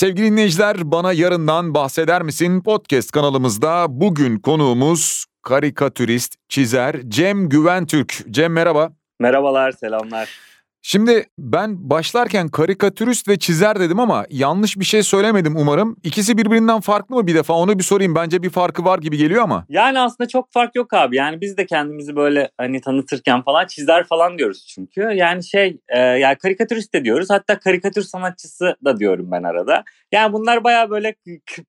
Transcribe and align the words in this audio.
Sevgili 0.00 0.26
dinleyiciler 0.26 0.76
bana 0.92 1.12
yarından 1.12 1.74
bahseder 1.74 2.22
misin 2.22 2.62
podcast 2.62 3.10
kanalımızda 3.10 3.86
bugün 3.88 4.38
konuğumuz 4.38 5.24
karikatürist, 5.42 6.34
çizer 6.48 7.00
Cem 7.08 7.48
Güventürk. 7.48 8.24
Cem 8.30 8.52
merhaba. 8.52 8.92
Merhabalar, 9.18 9.72
selamlar. 9.72 10.28
Şimdi 10.82 11.26
ben 11.38 11.90
başlarken 11.90 12.48
karikatürist 12.48 13.28
ve 13.28 13.38
çizer 13.38 13.80
dedim 13.80 14.00
ama 14.00 14.26
yanlış 14.30 14.78
bir 14.78 14.84
şey 14.84 15.02
söylemedim 15.02 15.56
umarım. 15.56 15.96
İkisi 16.02 16.38
birbirinden 16.38 16.80
farklı 16.80 17.16
mı 17.16 17.26
bir 17.26 17.34
defa 17.34 17.54
onu 17.54 17.78
bir 17.78 17.84
sorayım. 17.84 18.14
Bence 18.14 18.42
bir 18.42 18.50
farkı 18.50 18.84
var 18.84 18.98
gibi 18.98 19.16
geliyor 19.16 19.42
ama. 19.42 19.66
Yani 19.68 20.00
aslında 20.00 20.28
çok 20.28 20.52
fark 20.52 20.74
yok 20.74 20.94
abi. 20.94 21.16
Yani 21.16 21.40
biz 21.40 21.56
de 21.56 21.66
kendimizi 21.66 22.16
böyle 22.16 22.50
hani 22.58 22.80
tanıtırken 22.80 23.42
falan 23.42 23.66
çizer 23.66 24.04
falan 24.04 24.38
diyoruz 24.38 24.66
çünkü. 24.74 25.00
Yani 25.00 25.44
şey 25.44 25.80
e, 25.88 25.98
yani 25.98 26.36
karikatürist 26.36 26.94
de 26.94 27.04
diyoruz. 27.04 27.30
Hatta 27.30 27.58
karikatür 27.58 28.02
sanatçısı 28.02 28.76
da 28.84 28.98
diyorum 28.98 29.30
ben 29.30 29.42
arada. 29.42 29.84
Yani 30.12 30.32
bunlar 30.32 30.64
baya 30.64 30.90
böyle 30.90 31.14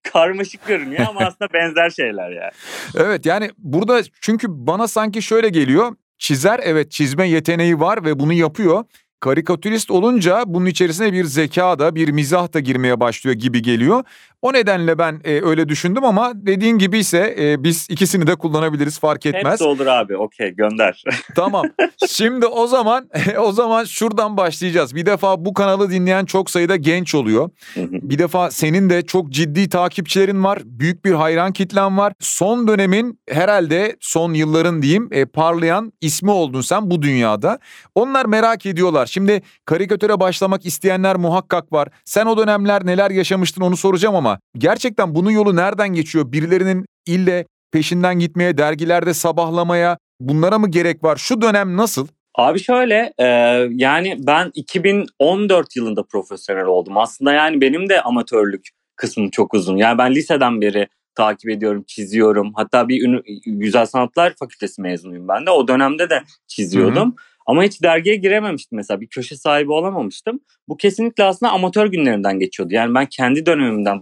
karmaşık 0.04 0.68
görünüyor 0.68 1.06
ama 1.10 1.20
aslında 1.26 1.54
benzer 1.54 1.90
şeyler 1.90 2.30
yani. 2.30 2.52
Evet 2.96 3.26
yani 3.26 3.50
burada 3.58 4.02
çünkü 4.22 4.48
bana 4.50 4.88
sanki 4.88 5.22
şöyle 5.22 5.50
geliyor. 5.50 5.96
Çizer 6.22 6.60
evet 6.64 6.92
çizme 6.92 7.30
yeteneği 7.30 7.80
var 7.80 8.06
ve 8.06 8.20
bunu 8.20 8.34
yapıyor. 8.34 8.84
Karikatürist 9.20 9.92
olunca 9.92 10.44
bunun 10.48 10.66
içerisine 10.66 11.14
bir 11.14 11.26
zeka 11.26 11.80
da 11.80 11.96
bir 11.96 12.10
mizah 12.10 12.54
da 12.54 12.60
girmeye 12.60 13.00
başlıyor 13.00 13.36
gibi 13.36 13.62
geliyor. 13.62 14.04
O 14.42 14.54
nedenle 14.54 14.98
ben 14.98 15.22
e, 15.24 15.42
öyle 15.42 15.70
düşündüm 15.70 16.06
ama 16.06 16.32
dediğin 16.36 16.78
gibi 16.78 16.98
ise 16.98 17.36
e, 17.40 17.64
biz 17.64 17.88
ikisini 17.90 18.28
de 18.28 18.36
kullanabiliriz 18.36 19.00
fark 19.00 19.26
etmez. 19.26 19.52
Hepsi 19.52 19.64
olur 19.64 19.86
abi 19.86 20.18
okey 20.18 20.56
gönder. 20.56 21.04
tamam. 21.36 21.66
Şimdi 22.08 22.46
o 22.46 22.68
zaman 22.68 23.10
o 23.38 23.52
zaman 23.52 23.84
şuradan 23.84 24.38
başlayacağız. 24.38 24.96
Bir 24.96 25.06
defa 25.06 25.46
bu 25.46 25.54
kanalı 25.54 25.92
dinleyen 25.92 26.26
çok 26.26 26.50
sayıda 26.50 26.76
genç 26.76 27.16
oluyor. 27.16 27.50
bir 27.76 28.20
defa 28.20 28.52
senin 28.52 28.90
de 28.90 29.02
çok 29.02 29.30
ciddi 29.30 29.70
takipçilerin 29.70 30.44
var. 30.44 30.60
Büyük 30.66 31.06
bir 31.06 31.14
hayran 31.14 31.54
kitlen 31.54 31.98
var. 31.98 32.14
Son 32.20 32.68
dönemin 32.68 33.20
herhalde 33.30 33.96
son 34.00 34.34
yılların 34.34 34.82
diyeyim 34.82 35.10
e, 35.12 35.26
parlayan 35.26 35.94
ismi 36.02 36.32
oldun 36.32 36.62
sen 36.62 36.92
bu 36.92 37.02
dünyada. 37.02 37.60
Onlar 37.96 38.26
merak 38.26 38.66
ediyorlar. 38.66 39.06
Şimdi 39.06 39.42
karikatüre 39.66 40.20
başlamak 40.20 40.66
isteyenler 40.66 41.16
muhakkak 41.16 41.74
var. 41.74 41.88
Sen 42.06 42.26
o 42.26 42.38
dönemler 42.38 42.86
neler 42.86 43.12
yaşamıştın 43.12 43.62
onu 43.62 43.78
soracağım 43.78 44.16
ama 44.16 44.31
gerçekten 44.58 45.16
bunun 45.16 45.32
yolu 45.32 45.56
nereden 45.56 45.90
geçiyor? 45.90 46.32
Birilerinin 46.32 46.86
ille 47.08 47.46
peşinden 47.72 48.20
gitmeye, 48.20 48.58
dergilerde 48.58 49.14
sabahlamaya 49.14 49.98
bunlara 50.20 50.60
mı 50.60 50.72
gerek 50.72 51.04
var? 51.04 51.18
Şu 51.18 51.42
dönem 51.42 51.78
nasıl? 51.78 52.08
Abi 52.36 52.60
şöyle 52.60 53.14
e, 53.18 53.26
yani 53.72 54.18
ben 54.20 54.52
2014 54.54 55.76
yılında 55.76 56.04
profesyonel 56.04 56.66
oldum. 56.66 56.98
Aslında 56.98 57.34
yani 57.34 57.62
benim 57.62 57.90
de 57.90 58.02
amatörlük 58.02 58.70
kısmım 58.96 59.30
çok 59.30 59.54
uzun. 59.54 59.78
Yani 59.78 59.98
ben 59.98 60.16
liseden 60.16 60.62
beri 60.62 60.88
takip 61.16 61.50
ediyorum, 61.50 61.84
çiziyorum. 61.88 62.54
Hatta 62.56 62.88
bir 62.88 63.22
Güzel 63.46 63.86
Sanatlar 63.86 64.34
Fakültesi 64.40 64.82
mezunuyum 64.82 65.28
ben 65.28 65.46
de. 65.46 65.50
O 65.50 65.68
dönemde 65.68 66.10
de 66.10 66.24
çiziyordum. 66.48 67.10
Hı 67.10 67.12
hı. 67.12 67.31
Ama 67.46 67.64
hiç 67.64 67.84
dergiye 67.84 68.16
girememiştim 68.16 68.76
mesela. 68.76 69.02
Bir 69.02 69.08
köşe 69.08 69.36
sahibi 69.36 69.72
olamamıştım. 69.72 70.40
Bu 70.68 70.78
kesinlikle 70.78 71.24
aslında 71.24 71.52
amatör 71.52 71.88
günlerinden 71.88 72.40
geçiyordu. 72.40 72.74
Yani 72.74 72.96
ben 72.96 73.06
kendi 73.06 73.46
dönemimden 73.46 74.02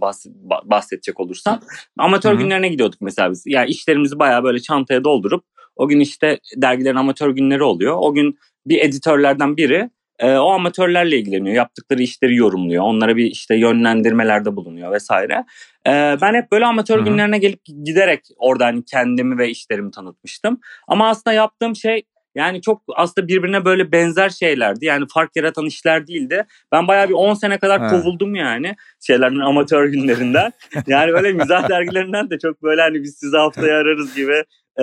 bahsedecek 0.64 1.20
olursam 1.20 1.60
amatör 1.98 2.32
Hı-hı. 2.32 2.40
günlerine 2.40 2.68
gidiyorduk 2.68 3.00
mesela 3.00 3.30
biz. 3.30 3.42
Yani 3.46 3.70
işlerimizi 3.70 4.18
bayağı 4.18 4.44
böyle 4.44 4.58
çantaya 4.58 5.04
doldurup 5.04 5.44
o 5.76 5.88
gün 5.88 6.00
işte 6.00 6.38
dergilerin 6.56 6.96
amatör 6.96 7.30
günleri 7.30 7.62
oluyor. 7.62 7.96
O 8.00 8.14
gün 8.14 8.38
bir 8.66 8.78
editörlerden 8.78 9.56
biri 9.56 9.90
e, 10.18 10.36
o 10.36 10.50
amatörlerle 10.50 11.18
ilgileniyor. 11.18 11.56
Yaptıkları 11.56 12.02
işleri 12.02 12.36
yorumluyor. 12.36 12.84
Onlara 12.84 13.16
bir 13.16 13.24
işte 13.24 13.56
yönlendirmelerde 13.56 14.56
bulunuyor 14.56 14.92
vesaire. 14.92 15.44
E, 15.86 15.90
ben 16.20 16.34
hep 16.34 16.52
böyle 16.52 16.66
amatör 16.66 16.96
Hı-hı. 16.96 17.04
günlerine 17.04 17.38
gelip 17.38 17.60
giderek 17.84 18.20
orada 18.36 18.66
hani 18.66 18.84
kendimi 18.84 19.38
ve 19.38 19.50
işlerimi 19.50 19.90
tanıtmıştım. 19.90 20.60
Ama 20.88 21.08
aslında 21.08 21.34
yaptığım 21.34 21.76
şey 21.76 22.02
yani 22.34 22.62
çok 22.62 22.82
aslında 22.96 23.28
birbirine 23.28 23.64
böyle 23.64 23.92
benzer 23.92 24.28
şeylerdi. 24.28 24.84
Yani 24.84 25.04
fark 25.14 25.36
yaratan 25.36 25.66
işler 25.66 26.06
değildi. 26.06 26.46
Ben 26.72 26.88
bayağı 26.88 27.08
bir 27.08 27.14
10 27.14 27.34
sene 27.34 27.58
kadar 27.58 27.90
kovuldum 27.90 28.34
yani 28.34 28.76
şeylerden 29.06 29.40
amatör 29.40 29.86
günlerinden. 29.86 30.52
yani 30.86 31.12
böyle 31.12 31.32
mizah 31.32 31.68
dergilerinden 31.68 32.30
de 32.30 32.38
çok 32.38 32.62
böyle 32.62 32.82
hani 32.82 33.02
biz 33.02 33.18
sizi 33.18 33.36
haftaya 33.36 33.76
ararız 33.76 34.14
gibi 34.14 34.44
e, 34.78 34.82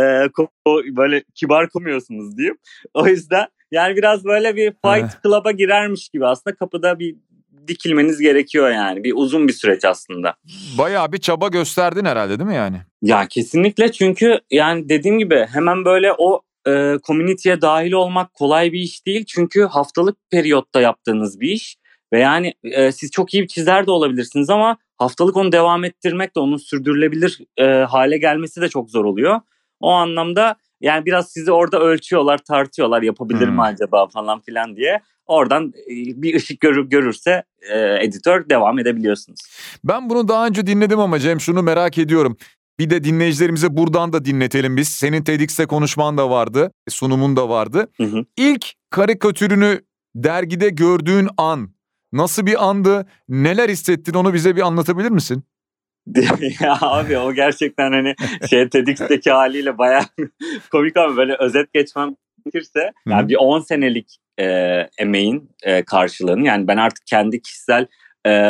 böyle 0.95 1.23
kibar 1.35 1.69
komuyorsunuz 1.69 2.37
diyeyim. 2.37 2.57
O 2.93 3.07
yüzden 3.07 3.47
yani 3.71 3.95
biraz 3.95 4.25
böyle 4.25 4.55
bir 4.55 4.71
fight 4.85 5.23
club'a 5.23 5.51
girermiş 5.51 6.09
gibi 6.09 6.25
aslında 6.25 6.55
kapıda 6.55 6.99
bir 6.99 7.15
dikilmeniz 7.67 8.19
gerekiyor 8.19 8.69
yani. 8.69 9.03
Bir 9.03 9.13
uzun 9.15 9.47
bir 9.47 9.53
süreç 9.53 9.85
aslında. 9.85 10.35
Bayağı 10.77 11.11
bir 11.11 11.17
çaba 11.17 11.47
gösterdin 11.47 12.05
herhalde 12.05 12.39
değil 12.39 12.49
mi 12.49 12.55
yani? 12.55 12.77
Ya 13.01 13.27
kesinlikle 13.29 13.91
çünkü 13.91 14.39
yani 14.51 14.89
dediğim 14.89 15.19
gibi 15.19 15.47
hemen 15.53 15.85
böyle 15.85 16.13
o 16.17 16.41
e, 16.67 16.99
community'ye 17.07 17.61
dahil 17.61 17.91
olmak 17.91 18.33
kolay 18.33 18.71
bir 18.73 18.79
iş 18.79 19.05
değil. 19.05 19.25
Çünkü 19.27 19.63
haftalık 19.63 20.17
periyotta 20.31 20.81
yaptığınız 20.81 21.39
bir 21.39 21.49
iş. 21.49 21.77
Ve 22.13 22.19
yani 22.19 22.53
e, 22.63 22.91
siz 22.91 23.11
çok 23.11 23.33
iyi 23.33 23.43
bir 23.43 23.47
çizer 23.47 23.87
de 23.87 23.91
olabilirsiniz 23.91 24.49
ama 24.49 24.77
haftalık 24.97 25.37
onu 25.37 25.51
devam 25.51 25.83
ettirmek 25.83 26.35
de 26.35 26.39
onun 26.39 26.57
sürdürülebilir 26.57 27.39
e, 27.57 27.65
hale 27.65 28.17
gelmesi 28.17 28.61
de 28.61 28.69
çok 28.69 28.91
zor 28.91 29.05
oluyor. 29.05 29.39
O 29.79 29.91
anlamda 29.91 30.55
yani 30.81 31.05
biraz 31.05 31.31
sizi 31.31 31.51
orada 31.51 31.79
ölçüyorlar, 31.79 32.37
tartıyorlar 32.37 33.01
yapabilir 33.01 33.47
hmm. 33.47 33.53
mi 33.53 33.61
acaba 33.61 34.07
falan 34.07 34.41
filan 34.41 34.75
diye. 34.75 35.01
Oradan 35.25 35.73
bir 35.89 36.35
ışık 36.35 36.59
görür, 36.59 36.89
görürse 36.89 37.43
e, 37.69 38.05
editör 38.05 38.49
devam 38.49 38.79
edebiliyorsunuz. 38.79 39.39
Ben 39.83 40.09
bunu 40.09 40.27
daha 40.27 40.47
önce 40.47 40.67
dinledim 40.67 40.99
ama 40.99 41.19
Cem 41.19 41.41
şunu 41.41 41.63
merak 41.63 41.97
ediyorum. 41.97 42.37
Bir 42.79 42.89
de 42.89 43.03
dinleyicilerimize 43.03 43.77
buradan 43.77 44.13
da 44.13 44.25
dinletelim 44.25 44.77
biz. 44.77 44.87
Senin 44.87 45.23
TEDx'te 45.23 45.65
konuşman 45.65 46.17
da 46.17 46.29
vardı, 46.29 46.71
sunumun 46.89 47.35
da 47.35 47.49
vardı. 47.49 47.87
Hı 47.97 48.03
hı. 48.03 48.25
İlk 48.37 48.73
karikatürünü 48.89 49.81
dergide 50.15 50.69
gördüğün 50.69 51.27
an 51.37 51.69
nasıl 52.13 52.45
bir 52.45 52.67
andı? 52.67 53.07
Neler 53.29 53.69
hissettin 53.69 54.13
onu 54.13 54.33
bize 54.33 54.55
bir 54.55 54.61
anlatabilir 54.61 55.09
misin? 55.09 55.43
ya 56.59 56.77
abi 56.81 57.17
o 57.17 57.33
gerçekten 57.33 57.91
hani 57.91 58.15
şey 58.49 58.69
TEDx'teki 58.69 59.31
haliyle 59.31 59.77
bayağı 59.77 60.03
komik 60.71 60.97
ama 60.97 61.17
böyle 61.17 61.35
özet 61.39 61.73
geçmem 61.73 62.15
gerekirse 62.45 62.91
yani 63.07 63.29
bir 63.29 63.35
10 63.35 63.59
senelik 63.59 64.17
e, 64.39 64.45
emeğin 64.97 65.49
e, 65.63 65.83
karşılığını 65.83 66.45
yani 66.45 66.67
ben 66.67 66.77
artık 66.77 67.07
kendi 67.07 67.41
kişisel 67.41 67.87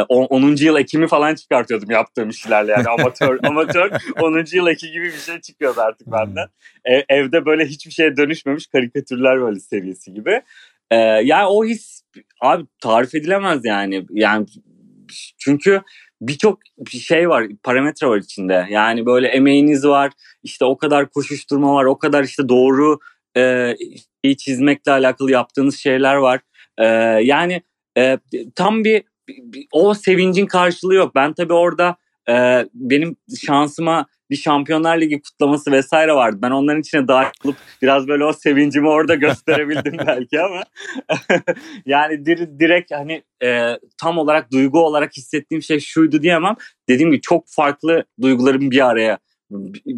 10. 0.10 0.42
Ee, 0.42 0.66
yıl 0.66 0.78
ekimi 0.78 1.08
falan 1.08 1.36
çıkartıyordum 1.36 1.92
yaptığım 1.92 2.30
işlerle 2.30 2.72
yani 2.72 2.88
amatör 2.90 3.40
amatör 3.44 3.92
10. 4.20 4.46
yıl 4.54 4.68
eki 4.68 4.92
gibi 4.92 5.06
bir 5.06 5.12
şey 5.12 5.42
çıkıyordu 5.42 5.82
artık 5.82 6.12
benden. 6.12 6.48
E, 6.86 7.06
evde 7.10 7.46
böyle 7.46 7.66
hiçbir 7.66 7.92
şeye 7.92 8.18
dönüşmemiş 8.18 8.68
karikatürler 8.68 9.42
böyle 9.42 9.60
seviyesi 9.60 10.14
gibi. 10.14 10.42
E, 10.92 10.96
yani 11.24 11.46
o 11.46 11.66
his 11.66 12.02
abi 12.42 12.66
tarif 12.82 13.16
edilemez 13.16 13.66
yani. 13.66 14.06
Yani 14.10 14.46
çünkü 15.38 15.82
birçok 16.22 16.60
şey 16.92 17.30
var, 17.30 17.48
parametre 17.64 18.08
var 18.08 18.18
içinde. 18.18 18.68
Yani 18.70 19.06
böyle 19.06 19.28
emeğiniz 19.28 19.86
var, 19.86 20.12
işte 20.44 20.66
o 20.66 20.78
kadar 20.78 21.10
koşuşturma 21.10 21.74
var, 21.74 21.86
o 21.86 21.98
kadar 21.98 22.24
işte 22.24 22.50
doğru 22.50 23.00
e, 23.38 23.76
çizmekle 24.38 24.92
alakalı 24.92 25.32
yaptığınız 25.32 25.78
şeyler 25.78 26.16
var. 26.16 26.40
E, 26.78 26.86
yani 27.24 27.62
e, 27.98 28.18
tam 28.56 28.84
bir 28.84 29.04
o 29.72 29.94
sevincin 29.94 30.46
karşılığı 30.46 30.96
yok. 30.96 31.16
Ben 31.16 31.34
tabii 31.34 31.54
orada 31.54 31.96
e, 32.30 32.66
benim 32.74 33.16
şansıma 33.46 34.06
bir 34.30 34.36
Şampiyonlar 34.36 35.02
Ligi 35.02 35.22
kutlaması 35.22 35.72
vesaire 35.72 36.14
vardı. 36.14 36.40
Ben 36.42 36.52
onların 36.52 36.82
içine 36.82 37.08
dahil 37.08 37.30
olup 37.46 37.56
biraz 37.82 38.08
böyle 38.08 38.26
o 38.26 38.34
sevincimi 38.34 38.88
orada 38.90 39.16
gösterebildim 39.16 39.98
belki 40.08 40.42
ama 40.42 40.64
yani 41.86 42.26
direkt 42.60 42.92
hani 42.92 43.24
e, 43.44 43.80
tam 44.02 44.18
olarak 44.18 44.52
duygu 44.52 44.80
olarak 44.80 45.18
hissettiğim 45.18 45.62
şey 45.62 45.80
şuydu 45.80 46.22
diyemem. 46.22 46.56
Dediğim 46.90 47.12
gibi 47.12 47.22
çok 47.22 47.44
farklı 47.48 48.06
duyguların 48.22 48.72
bir 48.72 48.88
araya 48.88 49.18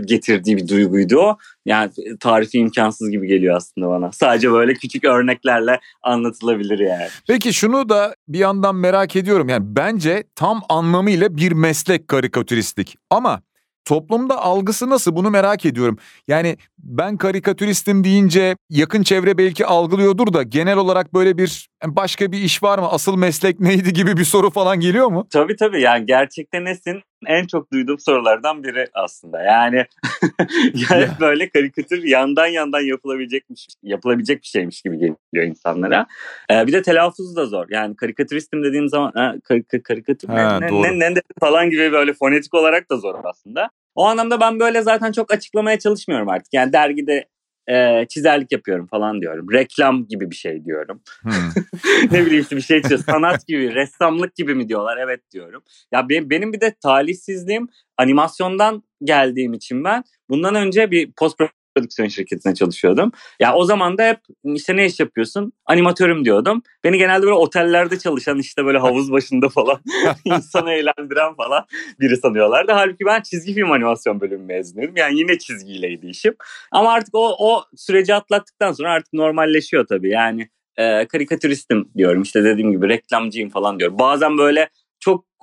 getirdiği 0.06 0.58
bir 0.58 0.68
duyguydu 0.68 1.18
o. 1.18 1.38
Yani 1.66 1.92
tarifi 2.20 2.58
imkansız 2.58 3.12
gibi 3.12 3.28
geliyor 3.28 3.56
aslında 3.56 3.90
bana. 3.90 4.12
Sadece 4.12 4.52
böyle 4.52 4.74
küçük 4.74 5.06
örneklerle 5.06 5.80
anlatılabilir 6.04 6.80
yani. 6.80 7.08
Peki 7.28 7.54
şunu 7.54 7.90
da 7.90 8.16
bir 8.28 8.40
yandan 8.40 8.76
merak 8.76 9.16
ediyorum. 9.16 9.50
Yani 9.50 9.64
bence 9.76 10.24
tam 10.36 10.62
anlamıyla 10.70 11.38
bir 11.38 11.52
meslek 11.52 12.08
karikatüristlik. 12.08 12.96
Ama 13.10 13.42
Toplumda 13.90 14.42
algısı 14.42 14.90
nasıl 14.90 15.16
bunu 15.16 15.30
merak 15.30 15.66
ediyorum. 15.66 15.98
Yani 16.28 16.58
ben 16.78 17.18
karikatüristim 17.18 18.04
deyince 18.04 18.56
yakın 18.70 19.04
çevre 19.04 19.38
belki 19.38 19.66
algılıyordur 19.66 20.34
da 20.34 20.44
genel 20.44 20.78
olarak 20.78 21.14
böyle 21.14 21.38
bir 21.38 21.70
başka 21.86 22.32
bir 22.32 22.38
iş 22.38 22.64
var 22.64 22.80
mı? 22.80 22.90
Asıl 22.90 23.16
meslek 23.18 23.60
neydi 23.60 23.94
gibi 23.94 24.18
bir 24.18 24.24
soru 24.24 24.50
falan 24.50 24.80
geliyor 24.80 25.08
mu? 25.08 25.28
Tabii 25.30 25.56
tabii 25.56 25.82
yani 25.82 26.06
gerçekte 26.06 26.64
nesin? 26.64 27.02
En 27.28 27.48
çok 27.48 27.74
duyduğum 27.74 28.00
sorulardan 28.00 28.64
biri 28.64 28.88
aslında. 28.94 29.42
Yani, 29.42 29.86
yani 30.90 31.08
böyle 31.20 31.50
karikatür 31.50 32.04
yandan 32.04 32.48
yandan 32.48 32.82
yapılabilecekmiş, 32.82 33.68
yapılabilecek 33.84 34.42
bir 34.42 34.48
şeymiş 34.48 34.82
gibi 34.82 34.98
geliyor 34.98 35.48
insanlara. 35.48 36.08
Ee, 36.52 36.68
bir 36.68 36.74
de 36.74 36.82
telaffuzu 36.82 37.36
da 37.36 37.46
zor. 37.46 37.66
Yani 37.70 37.96
karikatüristim 37.96 38.64
dediğim 38.64 38.90
zaman 38.90 39.12
ha, 39.16 39.36
kar- 39.44 39.84
karikatür 39.84 40.28
ha, 40.28 40.60
ne, 40.60 40.82
ne, 40.82 41.00
ne, 41.00 41.14
ne 41.14 41.22
falan 41.40 41.70
gibi 41.70 41.92
böyle 41.92 42.14
fonetik 42.14 42.54
olarak 42.54 42.92
da 42.92 42.98
zor 42.98 43.16
aslında. 43.24 43.70
O 43.96 44.06
anlamda 44.06 44.40
ben 44.40 44.60
böyle 44.60 44.82
zaten 44.82 45.12
çok 45.12 45.34
açıklamaya 45.34 45.80
çalışmıyorum 45.80 46.30
artık. 46.30 46.54
Yani 46.54 46.74
dergide 46.74 47.26
e, 47.70 48.06
çizerlik 48.10 48.52
yapıyorum 48.52 48.88
falan 48.88 49.22
diyorum. 49.22 49.52
Reklam 49.54 50.08
gibi 50.08 50.32
bir 50.32 50.36
şey 50.36 50.66
diyorum. 50.66 51.02
Hmm. 51.22 51.32
ne 52.12 52.26
bileyim 52.26 52.42
işte 52.42 52.56
bir 52.56 52.62
şey 52.62 52.82
çiziyor. 52.82 53.02
Sanat 53.04 53.48
gibi, 53.48 53.76
ressamlık 53.76 54.36
gibi 54.36 54.56
mi 54.56 54.70
diyorlar? 54.70 54.98
Evet 54.98 55.32
diyorum. 55.32 55.64
Ya 55.92 56.10
benim, 56.10 56.30
benim 56.30 56.54
bir 56.54 56.62
de 56.62 56.76
talihsizliğim 56.84 57.68
animasyondan 57.98 58.84
geldiğim 59.04 59.54
için 59.54 59.84
ben 59.84 60.04
bundan 60.30 60.56
önce 60.56 60.92
bir 60.92 61.12
post 61.12 61.40
prodüksiyon 61.80 62.10
şirketine 62.10 62.56
çalışıyordum. 62.56 63.12
Ya 63.40 63.56
o 63.56 63.66
zaman 63.66 63.98
da 63.98 64.04
hep 64.04 64.20
işte 64.44 64.76
ne 64.76 64.86
iş 64.86 65.00
yapıyorsun? 65.00 65.54
Animatörüm 65.66 66.26
diyordum. 66.26 66.62
Beni 66.84 66.98
genelde 66.98 67.22
böyle 67.22 67.34
otellerde 67.34 68.00
çalışan 68.00 68.40
işte 68.40 68.66
böyle 68.66 68.78
havuz 68.78 69.12
başında 69.12 69.50
falan 69.50 69.80
insanı 70.26 70.72
eğlendiren 70.72 71.36
falan 71.36 71.66
biri 72.00 72.18
sanıyorlardı. 72.18 72.72
Halbuki 72.72 73.06
ben 73.06 73.22
çizgi 73.22 73.54
film 73.54 73.72
animasyon 73.72 74.22
bölümü 74.22 74.46
mezunuyum. 74.46 74.98
Yani 74.98 75.20
yine 75.20 75.38
çizgiyleydi 75.38 76.08
işim. 76.08 76.36
Ama 76.72 76.94
artık 76.94 77.16
o, 77.16 77.36
o 77.40 77.64
süreci 77.76 78.14
atlattıktan 78.14 78.72
sonra 78.72 78.92
artık 78.92 79.14
normalleşiyor 79.14 79.88
tabii. 79.88 80.10
Yani 80.10 80.50
e, 80.78 81.08
karikatüristim 81.08 81.90
diyorum. 81.98 82.22
İşte 82.22 82.44
dediğim 82.44 82.72
gibi 82.72 82.90
reklamcıyım 82.90 83.50
falan 83.50 83.80
diyorum. 83.80 84.00
Bazen 84.00 84.38
böyle 84.38 84.70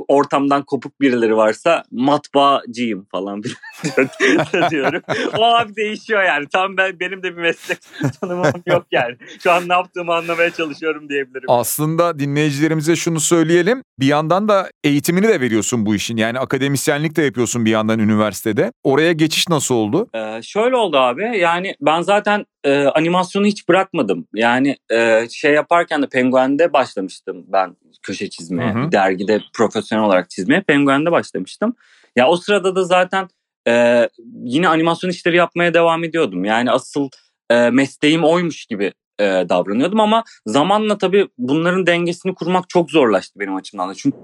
ortamdan 0.09 0.63
kopuk 0.63 1.01
birileri 1.01 1.37
varsa 1.37 1.83
matbaacıyım 1.91 3.07
falan 3.11 3.43
diyorum. 4.71 5.03
o 5.39 5.45
abi 5.45 5.77
değişiyor 5.77 6.23
yani. 6.23 6.47
Tam 6.53 6.77
ben 6.77 7.01
benim 7.01 7.23
de 7.23 7.37
bir 7.37 7.43
meslek 7.43 7.79
tanımım 8.21 8.63
yok 8.67 8.87
yani. 8.91 9.17
Şu 9.43 9.53
an 9.53 9.69
ne 9.69 9.73
yaptığımı 9.73 10.15
anlamaya 10.15 10.51
çalışıyorum 10.51 11.09
diyebilirim. 11.09 11.45
Aslında 11.49 12.19
dinleyicilerimize 12.19 12.97
şunu 12.97 13.21
söyleyelim. 13.21 13.83
Bir 14.01 14.07
yandan 14.07 14.49
da 14.49 14.71
eğitimini 14.85 15.29
de 15.29 15.41
veriyorsun 15.41 15.87
bu 15.87 15.95
işin. 15.95 16.17
Yani 16.17 16.39
akademisyenlik 16.39 17.17
de 17.17 17.23
yapıyorsun 17.23 17.65
bir 17.65 17.71
yandan 17.71 17.99
üniversitede. 17.99 18.73
Oraya 18.85 19.13
geçiş 19.13 19.49
nasıl 19.49 19.75
oldu? 19.75 20.09
Ee, 20.15 20.43
şöyle 20.43 20.77
oldu 20.77 20.97
abi. 20.97 21.39
Yani 21.39 21.75
ben 21.81 22.01
zaten 22.01 22.45
e, 22.67 22.85
animasyonu 22.85 23.47
hiç 23.47 23.69
bırakmadım. 23.69 24.27
Yani 24.35 24.77
e, 24.93 25.29
şey 25.31 25.53
yaparken 25.53 26.03
de 26.03 26.07
Penguen'de 26.09 26.73
başlamıştım 26.73 27.45
ben 27.49 27.77
köşe 28.03 28.31
çizmeye. 28.31 28.75
Hı 28.75 28.79
hı. 28.79 28.93
dergide 28.93 29.41
profesyonel 29.55 30.05
olarak 30.05 30.31
çizmeye. 30.31 30.61
Penguen'de 30.61 31.13
başlamıştım. 31.13 31.77
Ya 32.17 32.29
o 32.29 32.37
sırada 32.37 32.77
da 32.77 32.85
zaten 32.85 33.29
e, 33.69 34.09
yine 34.45 34.69
animasyon 34.69 35.11
işleri 35.11 35.37
yapmaya 35.37 35.75
devam 35.75 36.05
ediyordum. 36.05 36.45
Yani 36.45 36.71
asıl 36.71 37.09
e, 37.51 37.71
mesleğim 37.71 38.25
oymuş 38.25 38.67
gibi 38.67 38.93
e, 39.19 39.25
davranıyordum 39.25 40.01
ama 40.01 40.25
zamanla 40.47 40.99
tabii 40.99 41.29
bunların 41.39 41.87
dengesini 41.87 42.35
kurmak 42.35 42.69
çok 42.69 42.91
zorlaştı 42.91 43.41
benim 43.41 43.55
açımdan 43.55 43.91
da. 43.91 43.95
Çünkü 43.95 44.17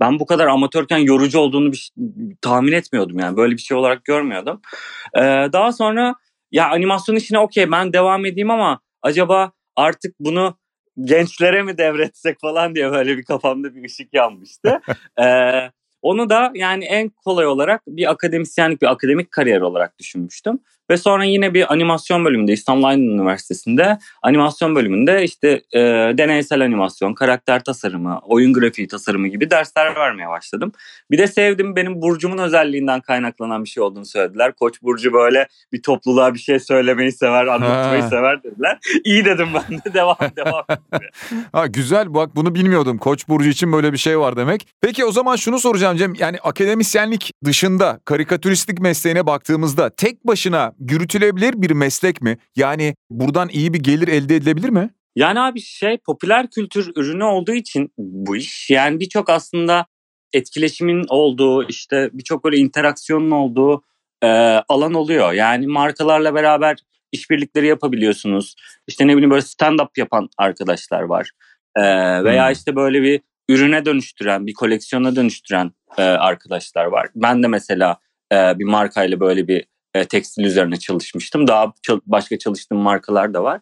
ben 0.00 0.18
bu 0.18 0.26
kadar 0.26 0.46
amatörken 0.46 0.98
yorucu 0.98 1.38
olduğunu 1.38 1.72
bir, 1.72 1.92
tahmin 2.40 2.72
etmiyordum 2.72 3.18
yani 3.18 3.36
böyle 3.36 3.52
bir 3.52 3.60
şey 3.60 3.76
olarak 3.76 4.04
görmüyordum. 4.04 4.60
Ee, 5.16 5.20
daha 5.52 5.72
sonra 5.72 6.14
ya 6.52 6.70
animasyon 6.70 7.16
işine 7.16 7.38
okey 7.38 7.70
ben 7.70 7.92
devam 7.92 8.26
edeyim 8.26 8.50
ama 8.50 8.80
acaba 9.02 9.52
artık 9.76 10.14
bunu 10.20 10.58
gençlere 11.04 11.62
mi 11.62 11.78
devretsek 11.78 12.40
falan 12.40 12.74
diye 12.74 12.90
böyle 12.92 13.16
bir 13.16 13.24
kafamda 13.24 13.74
bir 13.74 13.84
ışık 13.84 14.14
yanmıştı. 14.14 14.80
ee, 15.20 15.70
onu 16.02 16.30
da 16.30 16.52
yani 16.54 16.84
en 16.84 17.08
kolay 17.08 17.46
olarak 17.46 17.82
bir 17.88 18.10
akademisyenlik, 18.10 18.82
bir 18.82 18.86
akademik 18.86 19.30
kariyer 19.30 19.60
olarak 19.60 19.98
düşünmüştüm. 19.98 20.58
Ve 20.90 20.96
sonra 20.96 21.24
yine 21.24 21.54
bir 21.54 21.72
animasyon 21.72 22.24
bölümünde 22.24 22.52
İstanbul 22.52 22.84
Aydın 22.84 23.02
Üniversitesi'nde 23.02 23.98
animasyon 24.22 24.74
bölümünde 24.74 25.24
işte 25.24 25.62
e, 25.72 25.80
deneysel 26.18 26.64
animasyon, 26.64 27.14
karakter 27.14 27.64
tasarımı, 27.64 28.20
oyun 28.22 28.52
grafiği 28.52 28.88
tasarımı 28.88 29.28
gibi 29.28 29.50
dersler 29.50 29.96
vermeye 29.96 30.28
başladım. 30.28 30.72
Bir 31.10 31.18
de 31.18 31.26
sevdim 31.26 31.76
benim 31.76 32.02
burcumun 32.02 32.38
özelliğinden 32.38 33.00
kaynaklanan 33.00 33.64
bir 33.64 33.68
şey 33.68 33.82
olduğunu 33.82 34.06
söylediler. 34.06 34.52
Koç 34.52 34.82
burcu 34.82 35.12
böyle 35.12 35.48
bir 35.72 35.82
topluluğa 35.82 36.34
bir 36.34 36.38
şey 36.38 36.60
söylemeyi 36.60 37.12
sever, 37.12 37.46
anlatmayı 37.46 38.02
ha. 38.02 38.08
sever 38.08 38.42
dediler. 38.42 38.78
İyi 39.04 39.24
dedim 39.24 39.48
ben 39.54 39.78
de 39.78 39.94
devam 39.94 40.16
devam. 40.36 40.64
ha, 41.52 41.66
güzel 41.66 42.14
bak 42.14 42.36
bunu 42.36 42.54
bilmiyordum. 42.54 42.98
Koç 42.98 43.28
burcu 43.28 43.48
için 43.48 43.72
böyle 43.72 43.92
bir 43.92 43.98
şey 43.98 44.18
var 44.18 44.36
demek. 44.36 44.66
Peki 44.80 45.04
o 45.04 45.12
zaman 45.12 45.36
şunu 45.36 45.58
soracağım 45.58 45.96
Cem. 45.96 46.14
Yani 46.14 46.38
akademisyenlik 46.38 47.32
dışında 47.44 48.00
karikatüristlik 48.04 48.80
mesleğine 48.80 49.26
baktığımızda 49.26 49.90
tek 49.90 50.26
başına 50.26 50.72
yürütülebilir 50.90 51.62
bir 51.62 51.70
meslek 51.70 52.22
mi? 52.22 52.38
Yani 52.56 52.94
buradan 53.10 53.48
iyi 53.48 53.74
bir 53.74 53.78
gelir 53.78 54.08
elde 54.08 54.36
edilebilir 54.36 54.68
mi? 54.68 54.90
Yani 55.16 55.40
abi 55.40 55.60
şey 55.60 55.98
popüler 55.98 56.50
kültür 56.50 56.92
ürünü 56.96 57.24
olduğu 57.24 57.54
için 57.54 57.92
bu 57.98 58.36
iş 58.36 58.70
yani 58.70 59.00
birçok 59.00 59.30
aslında 59.30 59.86
etkileşimin 60.32 61.04
olduğu 61.08 61.68
işte 61.68 62.10
birçok 62.12 62.44
böyle 62.44 62.56
interaksiyonun 62.56 63.30
olduğu 63.30 63.82
e, 64.22 64.28
alan 64.68 64.94
oluyor. 64.94 65.32
Yani 65.32 65.66
markalarla 65.66 66.34
beraber 66.34 66.76
işbirlikleri 67.12 67.66
yapabiliyorsunuz. 67.66 68.54
İşte 68.86 69.06
ne 69.06 69.12
bileyim 69.12 69.30
böyle 69.30 69.42
stand-up 69.42 69.88
yapan 69.96 70.28
arkadaşlar 70.38 71.02
var. 71.02 71.30
E, 71.76 71.82
veya 72.24 72.46
hmm. 72.46 72.52
işte 72.52 72.76
böyle 72.76 73.02
bir 73.02 73.20
ürüne 73.48 73.84
dönüştüren, 73.84 74.46
bir 74.46 74.54
koleksiyona 74.54 75.16
dönüştüren 75.16 75.72
e, 75.98 76.02
arkadaşlar 76.02 76.84
var. 76.84 77.08
Ben 77.14 77.42
de 77.42 77.46
mesela 77.46 77.98
e, 78.32 78.58
bir 78.58 78.64
markayla 78.64 79.20
böyle 79.20 79.48
bir 79.48 79.64
e, 79.94 80.04
tekstil 80.04 80.44
üzerine 80.44 80.76
çalışmıştım. 80.76 81.46
Daha 81.46 81.72
başka 82.06 82.38
çalıştığım 82.38 82.78
markalar 82.78 83.34
da 83.34 83.42
var. 83.42 83.60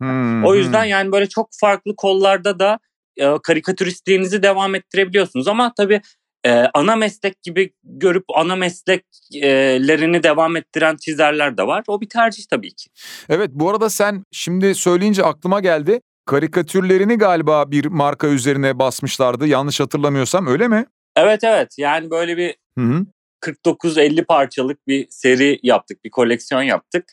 Hmm, 0.00 0.44
o 0.44 0.54
yüzden 0.54 0.84
yani 0.84 1.12
böyle 1.12 1.28
çok 1.28 1.48
farklı 1.60 1.96
kollarda 1.96 2.58
da 2.58 2.78
e, 3.16 3.38
karikatüristliğinizi 3.42 4.42
devam 4.42 4.74
ettirebiliyorsunuz. 4.74 5.48
Ama 5.48 5.72
tabii 5.76 6.00
e, 6.46 6.50
ana 6.74 6.96
meslek 6.96 7.42
gibi 7.42 7.72
görüp 7.84 8.24
ana 8.34 8.56
mesleklerini 8.56 10.22
devam 10.22 10.56
ettiren 10.56 10.96
çizerler 10.96 11.56
de 11.56 11.66
var. 11.66 11.84
O 11.86 12.00
bir 12.00 12.08
tercih 12.08 12.44
tabii 12.50 12.74
ki. 12.74 12.90
Evet 13.28 13.50
bu 13.52 13.70
arada 13.70 13.90
sen 13.90 14.24
şimdi 14.32 14.74
söyleyince 14.74 15.24
aklıma 15.24 15.60
geldi. 15.60 16.00
Karikatürlerini 16.26 17.18
galiba 17.18 17.70
bir 17.70 17.84
marka 17.84 18.26
üzerine 18.26 18.78
basmışlardı 18.78 19.46
yanlış 19.46 19.80
hatırlamıyorsam 19.80 20.46
öyle 20.46 20.68
mi? 20.68 20.86
Evet 21.16 21.44
evet 21.44 21.74
yani 21.78 22.10
böyle 22.10 22.36
bir 22.36 22.54
hı 22.78 22.84
hı. 22.84 23.06
49-50 23.44 24.24
parçalık 24.24 24.88
bir 24.88 25.06
seri 25.10 25.58
yaptık, 25.62 26.04
bir 26.04 26.10
koleksiyon 26.10 26.62
yaptık. 26.62 27.04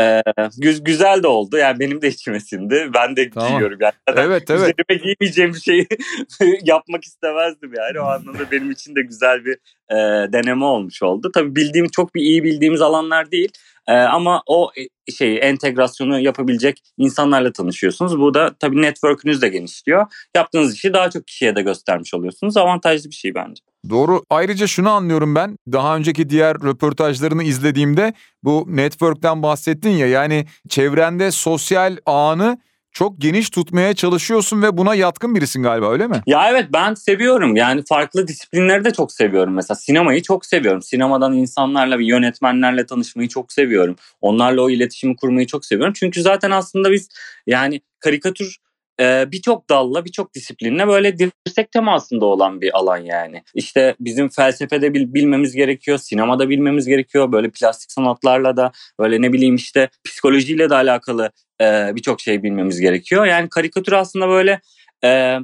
Ee, 0.00 0.22
gü- 0.36 0.84
güzel 0.84 1.22
de 1.22 1.26
oldu. 1.26 1.56
Yani 1.56 1.78
benim 1.78 2.02
de 2.02 2.08
içime 2.08 2.40
sindi. 2.40 2.90
Ben 2.94 3.16
de 3.16 3.30
tamam. 3.30 3.48
giyiyorum. 3.48 3.78
Yani 3.80 3.92
evet, 4.08 4.50
evet. 4.50 4.50
Üzerime 4.50 5.02
giymeyeceğim 5.04 5.54
bir 5.54 5.60
şeyi 5.60 5.86
yapmak 6.64 7.04
istemezdim 7.04 7.72
yani. 7.76 8.00
O 8.00 8.04
anlamda 8.04 8.50
benim 8.50 8.70
için 8.70 8.96
de 8.96 9.02
güzel 9.02 9.44
bir 9.44 9.54
e, 9.90 9.96
deneme 10.32 10.64
olmuş 10.64 11.02
oldu. 11.02 11.30
Tabii 11.34 11.56
bildiğim 11.56 11.88
çok 11.88 12.14
bir 12.14 12.20
iyi 12.20 12.44
bildiğimiz 12.44 12.80
alanlar 12.80 13.30
değil. 13.30 13.52
E, 13.88 13.92
ama 13.92 14.42
o 14.46 14.70
e, 14.76 15.12
şeyi 15.12 15.38
entegrasyonu 15.38 16.20
yapabilecek 16.20 16.82
insanlarla 16.98 17.52
tanışıyorsunuz. 17.52 18.18
Bu 18.18 18.34
da 18.34 18.54
tabii 18.60 18.82
network'ünüz 18.82 19.42
de 19.42 19.48
genişliyor. 19.48 20.06
Yaptığınız 20.36 20.74
işi 20.74 20.92
daha 20.92 21.10
çok 21.10 21.26
kişiye 21.26 21.56
de 21.56 21.62
göstermiş 21.62 22.14
oluyorsunuz. 22.14 22.56
Avantajlı 22.56 23.10
bir 23.10 23.14
şey 23.14 23.34
bence. 23.34 23.62
Doğru. 23.90 24.22
Ayrıca 24.30 24.66
şunu 24.66 24.90
anlıyorum 24.90 25.34
ben. 25.34 25.56
Daha 25.72 25.96
önceki 25.96 26.30
diğer 26.30 26.56
röportajlarını 26.56 27.42
izlediğimde 27.42 28.12
bu 28.42 28.66
network'ten 28.68 29.42
bahsettin 29.42 29.90
ya 29.90 30.06
yani 30.06 30.46
çevrende 30.68 31.30
sosyal 31.30 31.96
ağını 32.06 32.58
çok 32.92 33.20
geniş 33.20 33.50
tutmaya 33.50 33.94
çalışıyorsun 33.94 34.62
ve 34.62 34.76
buna 34.76 34.94
yatkın 34.94 35.34
birisin 35.34 35.62
galiba 35.62 35.92
öyle 35.92 36.06
mi? 36.06 36.20
Ya 36.26 36.50
evet 36.50 36.66
ben 36.72 36.94
seviyorum. 36.94 37.56
Yani 37.56 37.82
farklı 37.88 38.28
disiplinleri 38.28 38.84
de 38.84 38.90
çok 38.92 39.12
seviyorum. 39.12 39.54
Mesela 39.54 39.76
sinemayı 39.76 40.22
çok 40.22 40.46
seviyorum. 40.46 40.82
Sinemadan 40.82 41.32
insanlarla, 41.32 41.96
yönetmenlerle 42.00 42.86
tanışmayı 42.86 43.28
çok 43.28 43.52
seviyorum. 43.52 43.96
Onlarla 44.20 44.62
o 44.62 44.70
iletişimi 44.70 45.16
kurmayı 45.16 45.46
çok 45.46 45.64
seviyorum. 45.64 45.92
Çünkü 45.96 46.22
zaten 46.22 46.50
aslında 46.50 46.92
biz 46.92 47.08
yani 47.46 47.80
karikatür 48.00 48.56
birçok 49.00 49.70
dalla, 49.70 50.04
birçok 50.04 50.34
disiplinle 50.34 50.88
böyle 50.88 51.18
dirsek 51.18 51.72
temasında 51.72 52.26
olan 52.26 52.60
bir 52.60 52.78
alan 52.78 52.96
yani. 52.96 53.42
İşte 53.54 53.94
bizim 54.00 54.28
felsefede 54.28 54.94
bil, 54.94 55.14
bilmemiz 55.14 55.54
gerekiyor, 55.54 55.98
sinemada 55.98 56.48
bilmemiz 56.48 56.86
gerekiyor, 56.86 57.32
böyle 57.32 57.50
plastik 57.50 57.92
sanatlarla 57.92 58.56
da 58.56 58.72
böyle 59.00 59.22
ne 59.22 59.32
bileyim 59.32 59.54
işte 59.54 59.88
psikolojiyle 60.04 60.70
de 60.70 60.74
alakalı 60.74 61.30
e, 61.60 61.92
birçok 61.94 62.20
şey 62.20 62.42
bilmemiz 62.42 62.80
gerekiyor. 62.80 63.26
Yani 63.26 63.48
karikatür 63.48 63.92
aslında 63.92 64.28
böyle 64.28 64.60
e, 65.04 65.38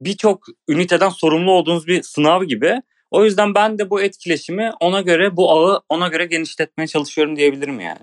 birçok 0.00 0.46
üniteden 0.68 1.08
sorumlu 1.08 1.52
olduğunuz 1.52 1.86
bir 1.86 2.02
sınav 2.02 2.44
gibi. 2.44 2.82
O 3.10 3.24
yüzden 3.24 3.54
ben 3.54 3.78
de 3.78 3.90
bu 3.90 4.02
etkileşimi 4.02 4.72
ona 4.80 5.00
göre, 5.00 5.36
bu 5.36 5.52
ağı 5.52 5.80
ona 5.88 6.08
göre 6.08 6.24
genişletmeye 6.24 6.86
çalışıyorum 6.86 7.36
diyebilirim 7.36 7.80
yani. 7.80 8.00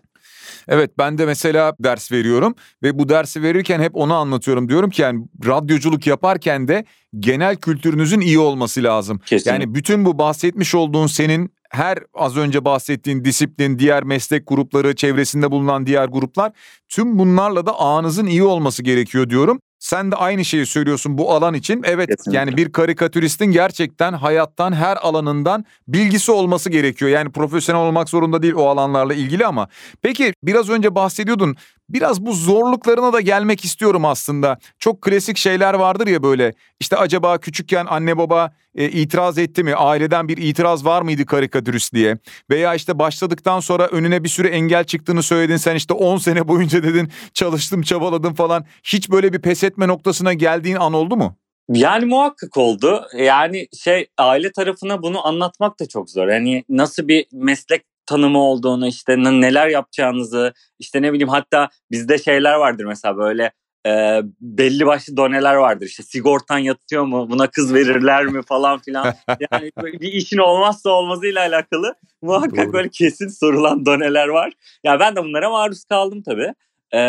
Evet 0.68 0.92
ben 0.98 1.18
de 1.18 1.26
mesela 1.26 1.74
ders 1.80 2.12
veriyorum 2.12 2.56
ve 2.84 3.00
bu 3.00 3.10
dersi 3.10 3.44
verirken 3.44 3.80
hep 3.80 3.96
onu 3.96 4.14
anlatıyorum. 4.14 4.70
Diyorum 4.70 4.90
ki 4.90 5.02
yani 5.02 5.26
radyoculuk 5.46 6.08
yaparken 6.08 6.68
de 6.68 6.86
genel 7.20 7.56
kültürünüzün 7.56 8.20
iyi 8.20 8.40
olması 8.40 8.84
lazım. 8.84 9.20
Kesinlikle. 9.20 9.52
Yani 9.52 9.76
bütün 9.76 10.06
bu 10.06 10.18
bahsetmiş 10.18 10.76
olduğun 10.76 11.08
senin 11.08 11.52
her 11.70 11.98
az 12.14 12.38
önce 12.38 12.66
bahsettiğin 12.66 13.26
disiplin, 13.26 13.80
diğer 13.80 14.04
meslek 14.04 14.48
grupları, 14.48 14.96
çevresinde 14.96 15.52
bulunan 15.52 15.86
diğer 15.86 16.06
gruplar 16.06 16.52
tüm 16.90 17.20
bunlarla 17.20 17.66
da 17.66 17.80
ağınızın 17.80 18.26
iyi 18.26 18.44
olması 18.44 18.84
gerekiyor 18.84 19.30
diyorum. 19.30 19.60
Sen 19.80 20.12
de 20.12 20.16
aynı 20.16 20.46
şeyi 20.46 20.66
söylüyorsun 20.66 21.18
bu 21.18 21.32
alan 21.32 21.54
için. 21.54 21.82
Evet 21.86 22.10
Kesinlikle. 22.10 22.38
yani 22.40 22.58
bir 22.58 22.72
karikatüristin 22.72 23.46
gerçekten 23.46 24.14
hayattan 24.14 24.74
her 24.74 24.98
alanından 24.98 25.66
bilgisi 25.88 26.32
olması 26.32 26.70
gerekiyor. 26.70 27.12
Yani 27.12 27.32
profesyonel 27.32 27.82
olmak 27.82 28.10
zorunda 28.10 28.42
değil 28.42 28.54
o 28.54 28.68
alanlarla 28.68 29.14
ilgili 29.14 29.46
ama. 29.46 29.68
Peki 30.02 30.34
biraz 30.44 30.70
önce 30.70 30.96
bahsediyordun. 30.96 31.56
Biraz 31.90 32.26
bu 32.26 32.34
zorluklarına 32.34 33.14
da 33.14 33.22
gelmek 33.22 33.66
istiyorum 33.66 34.06
aslında. 34.06 34.58
Çok 34.80 35.02
klasik 35.02 35.38
şeyler 35.38 35.74
vardır 35.74 36.08
ya 36.08 36.24
böyle. 36.24 36.54
İşte 36.80 36.98
acaba 36.98 37.38
küçükken 37.38 37.86
anne 37.86 38.18
baba 38.18 38.52
e, 38.76 38.90
itiraz 38.90 39.38
etti 39.38 39.64
mi? 39.64 39.76
Aileden 39.76 40.28
bir 40.28 40.38
itiraz 40.38 40.86
var 40.86 41.02
mıydı 41.02 41.26
karikatürist 41.26 41.94
diye? 41.94 42.18
Veya 42.50 42.76
işte 42.76 43.00
başladıktan 43.00 43.60
sonra 43.60 43.88
önüne 43.88 44.24
bir 44.24 44.30
sürü 44.30 44.48
engel 44.48 44.84
çıktığını 44.84 45.24
söyledin. 45.24 45.58
Sen 45.58 45.76
işte 45.76 45.94
10 45.94 46.18
sene 46.18 46.48
boyunca 46.48 46.84
dedin 46.84 47.12
çalıştım 47.34 47.82
çabaladım 47.82 48.34
falan. 48.34 48.66
Hiç 48.84 49.10
böyle 49.12 49.34
bir 49.34 49.40
pes 49.42 49.64
etme 49.64 49.88
noktasına 49.88 50.34
geldiğin 50.34 50.76
an 50.76 50.94
oldu 50.94 51.18
mu? 51.18 51.38
Yani 51.70 52.06
muhakkak 52.06 52.58
oldu. 52.58 53.06
Yani 53.18 53.68
şey 53.84 54.08
aile 54.18 54.52
tarafına 54.52 55.02
bunu 55.02 55.28
anlatmak 55.28 55.80
da 55.80 55.88
çok 55.88 56.10
zor. 56.10 56.28
Yani 56.28 56.64
nasıl 56.70 57.08
bir 57.08 57.26
meslek 57.32 57.84
tanımı 58.08 58.40
olduğunu 58.40 58.88
işte 58.88 59.18
neler 59.18 59.68
yapacağınızı 59.68 60.54
işte 60.80 61.02
ne 61.02 61.14
bileyim 61.14 61.30
hatta 61.30 61.70
bizde 61.92 62.18
şeyler 62.18 62.54
vardır 62.54 62.86
mesela 62.86 63.18
böyle 63.18 63.52
e, 63.88 64.22
belli 64.42 64.86
başlı 64.86 65.18
doneler 65.18 65.56
vardır 65.56 65.86
işte 65.86 66.04
sigortan 66.04 66.58
yatıyor 66.58 67.04
mu 67.04 67.30
buna 67.30 67.48
kız 67.48 67.74
verirler 67.74 68.26
mi 68.26 68.42
falan 68.42 68.80
filan 68.80 69.14
yani 69.52 69.72
böyle 69.82 70.00
bir 70.00 70.14
işin 70.14 70.38
olmazsa 70.38 70.90
olmazıyla 70.90 71.42
alakalı 71.42 71.96
muhakkak 72.22 72.66
Doğru. 72.66 72.74
böyle 72.74 72.90
kesin 72.90 73.28
sorulan 73.28 73.86
doneler 73.86 74.28
var. 74.28 74.54
Ya 74.84 75.00
ben 75.00 75.16
de 75.16 75.24
bunlara 75.24 75.50
maruz 75.50 75.86
kaldım 75.86 76.24
tabii. 76.24 76.54
E, 76.92 77.00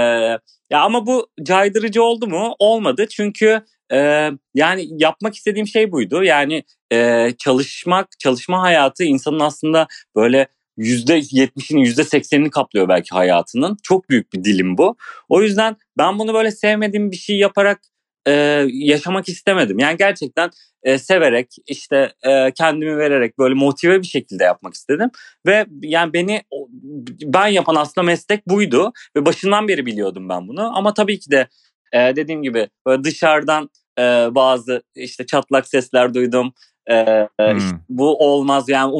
ya 0.70 0.80
ama 0.80 1.06
bu 1.06 1.28
caydırıcı 1.42 2.02
oldu 2.02 2.26
mu? 2.26 2.54
Olmadı 2.58 3.06
çünkü 3.10 3.62
e, 3.92 4.30
yani 4.54 4.88
yapmak 4.90 5.34
istediğim 5.34 5.66
şey 5.66 5.92
buydu. 5.92 6.24
Yani 6.24 6.62
e, 6.92 7.30
çalışmak, 7.38 8.08
çalışma 8.18 8.62
hayatı 8.62 9.04
insanın 9.04 9.40
aslında 9.40 9.86
böyle 10.16 10.46
%70'ini 10.78 11.82
%80'ini 11.88 12.50
kaplıyor 12.50 12.88
belki 12.88 13.10
hayatının. 13.10 13.76
Çok 13.82 14.08
büyük 14.10 14.32
bir 14.32 14.44
dilim 14.44 14.78
bu. 14.78 14.96
O 15.28 15.42
yüzden 15.42 15.76
ben 15.98 16.18
bunu 16.18 16.34
böyle 16.34 16.50
sevmediğim 16.50 17.10
bir 17.10 17.16
şey 17.16 17.36
yaparak 17.38 17.80
e, 18.26 18.32
yaşamak 18.72 19.28
istemedim. 19.28 19.78
Yani 19.78 19.96
gerçekten 19.96 20.50
e, 20.82 20.98
severek 20.98 21.56
işte 21.66 22.12
e, 22.22 22.52
kendimi 22.52 22.98
vererek 22.98 23.38
böyle 23.38 23.54
motive 23.54 24.02
bir 24.02 24.06
şekilde 24.06 24.44
yapmak 24.44 24.74
istedim. 24.74 25.10
Ve 25.46 25.66
yani 25.82 26.12
beni 26.12 26.42
ben 27.22 27.46
yapan 27.46 27.74
aslında 27.74 28.04
meslek 28.04 28.48
buydu. 28.48 28.92
Ve 29.16 29.26
başından 29.26 29.68
beri 29.68 29.86
biliyordum 29.86 30.28
ben 30.28 30.48
bunu. 30.48 30.76
Ama 30.76 30.94
tabii 30.94 31.18
ki 31.18 31.30
de 31.30 31.48
e, 31.92 31.98
dediğim 32.16 32.42
gibi 32.42 32.68
böyle 32.86 33.04
dışarıdan 33.04 33.70
e, 33.98 34.02
bazı 34.34 34.82
işte 34.94 35.26
çatlak 35.26 35.68
sesler 35.68 36.14
duydum. 36.14 36.52
E, 36.86 36.94
e, 36.94 37.28
Hmm. 37.38 37.58
işte 37.58 37.76
bu 37.88 38.16
olmaz 38.18 38.68
yani 38.68 38.92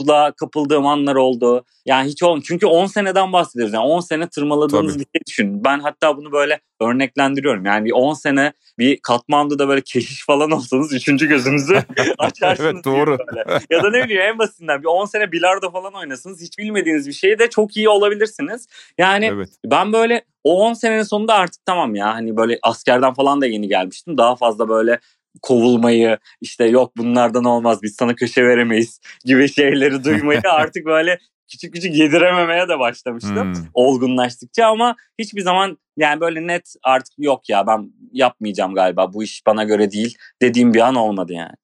umutsuzluğa 0.00 0.32
kapıldığım 0.32 0.86
anlar 0.86 1.14
oldu. 1.14 1.64
Yani 1.86 2.08
hiç 2.08 2.22
olmadı. 2.22 2.44
Çünkü 2.48 2.66
10 2.66 2.86
seneden 2.86 3.32
bahsediyoruz. 3.32 3.74
Yani 3.74 3.84
10 3.84 4.00
sene 4.00 4.28
tırmaladığınız 4.28 4.94
Tabii. 4.94 5.04
bir 5.04 5.18
şey 5.18 5.26
düşünün. 5.26 5.64
Ben 5.64 5.78
hatta 5.78 6.16
bunu 6.16 6.32
böyle 6.32 6.60
örneklendiriyorum. 6.80 7.64
Yani 7.64 7.84
bir 7.84 7.92
10 7.92 8.14
sene 8.14 8.52
bir 8.78 8.98
Katmandu'da 9.02 9.68
böyle 9.68 9.80
keşiş 9.80 10.26
falan 10.26 10.50
olsanız 10.50 10.92
üçüncü 10.92 11.28
gözünüzü 11.28 11.82
açarsınız. 12.18 12.70
Evet, 12.74 12.84
doğru. 12.84 13.18
böyle. 13.18 13.60
Ya 13.70 13.82
da 13.82 13.90
ne 13.90 14.04
bileyim 14.04 14.22
en 14.22 14.38
basitinden 14.38 14.82
bir 14.82 14.86
10 14.86 15.04
sene 15.04 15.32
bilardo 15.32 15.70
falan 15.70 15.94
oynasınız. 15.94 16.42
Hiç 16.42 16.58
bilmediğiniz 16.58 17.08
bir 17.08 17.12
şeyi 17.12 17.38
de 17.38 17.50
çok 17.50 17.76
iyi 17.76 17.88
olabilirsiniz. 17.88 18.66
Yani 18.98 19.30
Evet. 19.32 19.48
ben 19.64 19.92
böyle 19.92 20.24
o 20.44 20.66
10 20.66 20.72
senenin 20.72 21.02
sonunda 21.02 21.34
artık 21.34 21.66
tamam 21.66 21.94
ya 21.94 22.14
hani 22.14 22.36
böyle 22.36 22.58
askerden 22.62 23.14
falan 23.14 23.40
da 23.40 23.46
yeni 23.46 23.68
gelmiştim. 23.68 24.18
Daha 24.18 24.36
fazla 24.36 24.68
böyle 24.68 24.98
kovulmayı 25.42 26.18
işte 26.40 26.64
yok 26.64 26.96
bunlardan 26.96 27.44
olmaz 27.44 27.82
biz 27.82 27.96
sana 27.98 28.14
köşe 28.14 28.44
veremeyiz 28.44 29.00
gibi 29.24 29.48
şeyleri 29.48 30.04
duymayı 30.04 30.40
artık 30.50 30.86
böyle 30.86 31.18
küçük 31.50 31.74
küçük 31.74 31.94
yedirememeye 31.94 32.68
de 32.68 32.78
başlamıştım 32.78 33.54
Hmm. 33.54 33.64
olgunlaştıkça 33.74 34.66
ama 34.66 34.96
hiçbir 35.18 35.40
zaman 35.40 35.78
yani 35.96 36.20
böyle 36.20 36.46
net 36.46 36.74
artık 36.82 37.14
yok 37.18 37.48
ya 37.48 37.66
ben 37.66 37.92
yapmayacağım 38.12 38.74
galiba 38.74 39.12
bu 39.12 39.22
iş 39.22 39.46
bana 39.46 39.64
göre 39.64 39.90
değil 39.90 40.16
dediğim 40.42 40.74
bir 40.74 40.80
an 40.80 40.94
olmadı 40.94 41.32
yani. 41.32 41.54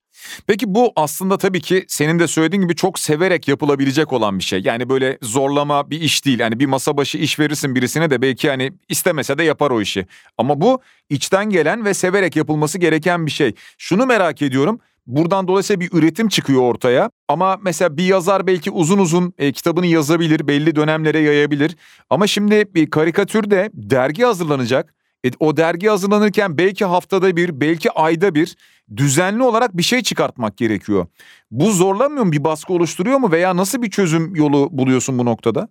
Peki 0.46 0.74
bu 0.74 0.92
aslında 0.96 1.38
tabii 1.38 1.60
ki 1.60 1.84
senin 1.88 2.18
de 2.18 2.26
söylediğin 2.26 2.62
gibi 2.62 2.76
çok 2.76 2.98
severek 2.98 3.48
yapılabilecek 3.48 4.12
olan 4.12 4.38
bir 4.38 4.44
şey. 4.44 4.60
Yani 4.64 4.88
böyle 4.88 5.18
zorlama 5.22 5.90
bir 5.90 6.00
iş 6.00 6.24
değil. 6.24 6.38
Yani 6.38 6.60
bir 6.60 6.66
masa 6.66 6.96
başı 6.96 7.18
iş 7.18 7.38
verirsin 7.38 7.74
birisine 7.74 8.10
de 8.10 8.22
belki 8.22 8.50
hani 8.50 8.72
istemese 8.88 9.38
de 9.38 9.42
yapar 9.42 9.70
o 9.70 9.80
işi. 9.80 10.06
Ama 10.38 10.60
bu 10.60 10.80
içten 11.10 11.50
gelen 11.50 11.84
ve 11.84 11.94
severek 11.94 12.36
yapılması 12.36 12.78
gereken 12.78 13.26
bir 13.26 13.30
şey. 13.30 13.54
Şunu 13.78 14.06
merak 14.06 14.42
ediyorum. 14.42 14.80
Buradan 15.06 15.48
dolayısıyla 15.48 15.80
bir 15.80 15.90
üretim 15.92 16.28
çıkıyor 16.28 16.62
ortaya. 16.62 17.10
Ama 17.28 17.58
mesela 17.62 17.96
bir 17.96 18.04
yazar 18.04 18.46
belki 18.46 18.70
uzun 18.70 18.98
uzun 18.98 19.34
e, 19.38 19.52
kitabını 19.52 19.86
yazabilir, 19.86 20.46
belli 20.48 20.76
dönemlere 20.76 21.18
yayabilir. 21.18 21.76
Ama 22.10 22.26
şimdi 22.26 22.74
bir 22.74 22.90
karikatürde 22.90 23.70
dergi 23.74 24.22
hazırlanacak. 24.22 24.94
E, 25.26 25.30
o 25.40 25.56
dergi 25.56 25.88
hazırlanırken 25.88 26.58
belki 26.58 26.84
haftada 26.84 27.36
bir, 27.36 27.60
belki 27.60 27.90
ayda 27.90 28.34
bir 28.34 28.56
düzenli 28.96 29.42
olarak 29.42 29.76
bir 29.76 29.82
şey 29.82 30.02
çıkartmak 30.02 30.56
gerekiyor. 30.56 31.06
Bu 31.50 31.72
zorlamıyor 31.72 32.24
mu? 32.24 32.32
Bir 32.32 32.44
baskı 32.44 32.72
oluşturuyor 32.72 33.18
mu? 33.18 33.32
Veya 33.32 33.56
nasıl 33.56 33.82
bir 33.82 33.90
çözüm 33.90 34.34
yolu 34.34 34.68
buluyorsun 34.72 35.18
bu 35.18 35.24
noktada? 35.24 35.68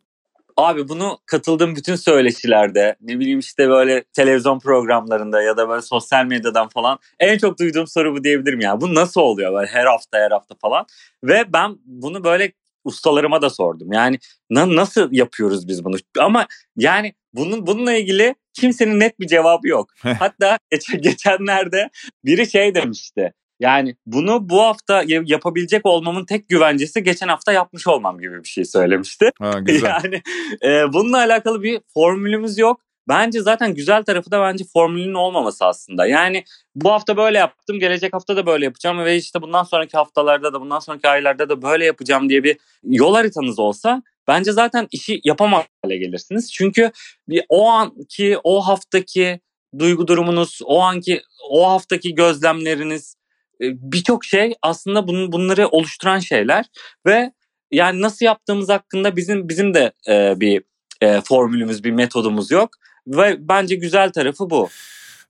Abi 0.58 0.90
bunu 0.90 1.18
katıldığım 1.26 1.76
bütün 1.76 1.96
söyleşilerde 1.96 2.96
ne 3.02 3.20
bileyim 3.20 3.40
işte 3.40 3.70
böyle 3.70 4.04
televizyon 4.04 4.60
programlarında 4.60 5.42
ya 5.42 5.58
da 5.58 5.70
böyle 5.70 5.82
sosyal 5.82 6.26
medyadan 6.26 6.68
falan 6.68 7.00
en 7.20 7.38
çok 7.38 7.60
duyduğum 7.60 7.88
soru 7.88 8.16
bu 8.16 8.24
diyebilirim 8.24 8.60
ya. 8.60 8.82
Bu 8.82 8.96
nasıl 8.96 9.22
oluyor 9.22 9.54
böyle 9.54 9.68
her 9.68 9.86
hafta 9.86 10.18
her 10.18 10.32
hafta 10.32 10.56
falan. 10.62 10.86
Ve 11.24 11.54
ben 11.54 11.78
bunu 11.86 12.24
böyle 12.24 12.52
ustalarıma 12.84 13.42
da 13.42 13.50
sordum. 13.50 13.94
Yani 13.94 14.20
na- 14.50 14.76
nasıl 14.76 15.10
yapıyoruz 15.12 15.68
biz 15.68 15.86
bunu? 15.86 15.96
Ama 16.20 16.48
yani 16.78 17.14
bunun 17.34 17.68
bununla 17.68 17.94
ilgili 17.94 18.36
kimsenin 18.54 19.00
net 19.00 19.20
bir 19.20 19.28
cevabı 19.28 19.68
yok. 19.68 19.90
Hatta 20.20 20.58
geç- 20.72 21.02
geçenlerde 21.04 21.90
biri 22.26 22.52
şey 22.52 22.76
demişti. 22.76 23.34
Yani 23.60 23.96
bunu 24.06 24.50
bu 24.50 24.62
hafta 24.62 25.04
ya- 25.08 25.24
yapabilecek 25.26 25.86
olmamın 25.86 26.26
tek 26.26 26.50
güvencesi 26.50 27.04
geçen 27.04 27.28
hafta 27.28 27.52
yapmış 27.52 27.88
olmam 27.88 28.20
gibi 28.20 28.44
bir 28.44 28.48
şey 28.50 28.66
söylemişti. 28.66 29.32
Ha, 29.40 29.60
güzel. 29.60 29.90
Yani 30.04 30.22
e, 30.64 30.94
bununla 30.94 31.18
alakalı 31.18 31.64
bir 31.64 31.82
formülümüz 31.94 32.58
yok. 32.58 32.82
Bence 33.08 33.42
zaten 33.42 33.74
güzel 33.76 34.04
tarafı 34.04 34.32
da 34.32 34.42
bence 34.42 34.64
formülün 34.74 35.14
olmaması 35.14 35.66
aslında. 35.66 36.06
Yani 36.08 36.44
bu 36.76 36.92
hafta 36.92 37.18
böyle 37.18 37.38
yaptım, 37.38 37.80
gelecek 37.80 38.14
hafta 38.14 38.36
da 38.36 38.46
böyle 38.46 38.66
yapacağım 38.66 39.06
ve 39.06 39.16
işte 39.18 39.42
bundan 39.42 39.64
sonraki 39.64 39.98
haftalarda 39.98 40.54
da 40.54 40.62
bundan 40.62 40.80
sonraki 40.80 41.08
aylarda 41.08 41.50
da 41.50 41.62
böyle 41.62 41.86
yapacağım 41.86 42.30
diye 42.30 42.44
bir 42.44 42.58
yol 42.84 43.16
haritanız 43.16 43.60
olsa 43.60 44.04
bence 44.28 44.52
zaten 44.52 44.88
işi 44.92 45.22
yapamaz 45.24 45.66
hale 45.84 45.98
gelirsiniz. 45.98 46.52
Çünkü 46.54 46.92
bir 47.30 47.44
o 47.50 47.70
anki, 47.70 48.38
o 48.44 48.62
haftaki 48.62 49.40
duygu 49.80 50.08
durumunuz, 50.08 50.60
o 50.66 50.82
anki, 50.82 51.22
o 51.50 51.70
haftaki 51.70 52.16
gözlemleriniz 52.16 53.16
e, 53.62 53.66
birçok 53.92 54.26
şey 54.26 54.54
aslında 54.62 55.08
bunun 55.08 55.32
bunları 55.32 55.68
oluşturan 55.68 56.20
şeyler 56.20 56.66
ve 57.06 57.32
yani 57.72 58.02
nasıl 58.02 58.26
yaptığımız 58.26 58.70
hakkında 58.70 59.16
bizim 59.16 59.50
bizim 59.50 59.74
de 59.74 59.92
e, 60.10 60.40
bir 60.40 60.64
e, 61.02 61.22
formülümüz, 61.22 61.84
bir 61.84 61.92
metodumuz 61.92 62.52
yok 62.52 62.70
ve 63.08 63.38
bence 63.40 63.76
güzel 63.76 64.12
tarafı 64.12 64.50
bu. 64.50 64.70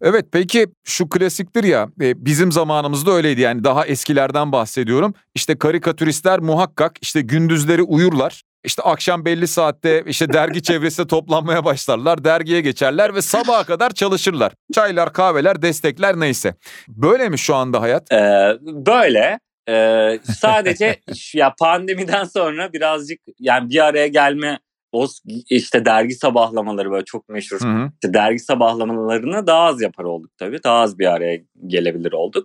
Evet 0.01 0.25
peki 0.31 0.67
şu 0.83 1.09
klasiktir 1.09 1.63
ya 1.63 1.89
e, 2.01 2.25
bizim 2.25 2.51
zamanımızda 2.51 3.11
öyleydi 3.11 3.41
yani 3.41 3.63
daha 3.63 3.85
eskilerden 3.85 4.51
bahsediyorum. 4.51 5.13
İşte 5.35 5.57
karikatüristler 5.57 6.39
muhakkak 6.39 6.95
işte 7.01 7.21
gündüzleri 7.21 7.81
uyurlar. 7.81 8.43
İşte 8.63 8.81
akşam 8.81 9.25
belli 9.25 9.47
saatte 9.47 10.03
işte 10.05 10.33
dergi 10.33 10.63
çevresinde 10.63 11.07
toplanmaya 11.07 11.65
başlarlar. 11.65 12.23
Dergiye 12.23 12.61
geçerler 12.61 13.15
ve 13.15 13.21
sabaha 13.21 13.63
kadar 13.63 13.89
çalışırlar. 13.89 14.53
Çaylar, 14.73 15.13
kahveler, 15.13 15.61
destekler 15.61 16.19
neyse. 16.19 16.55
Böyle 16.87 17.29
mi 17.29 17.39
şu 17.39 17.55
anda 17.55 17.81
hayat? 17.81 18.11
E, 18.11 18.17
böyle 18.61 19.39
e, 19.69 20.19
sadece 20.39 20.99
ya 21.33 21.53
pandemiden 21.59 22.23
sonra 22.23 22.73
birazcık 22.73 23.19
yani 23.39 23.69
bir 23.69 23.85
araya 23.85 24.07
gelme 24.07 24.59
o 24.91 25.07
işte 25.49 25.85
dergi 25.85 26.15
sabahlamaları 26.15 26.91
böyle 26.91 27.05
çok 27.05 27.29
meşhur. 27.29 27.59
Hı 27.61 27.67
hı. 27.67 27.91
İşte 27.93 28.13
dergi 28.13 28.39
sabahlamalarını 28.39 29.47
daha 29.47 29.63
az 29.63 29.81
yapar 29.81 30.03
olduk 30.03 30.31
tabii. 30.37 30.63
Daha 30.63 30.79
az 30.79 30.99
bir 30.99 31.05
araya 31.05 31.41
gelebilir 31.67 32.11
olduk. 32.11 32.43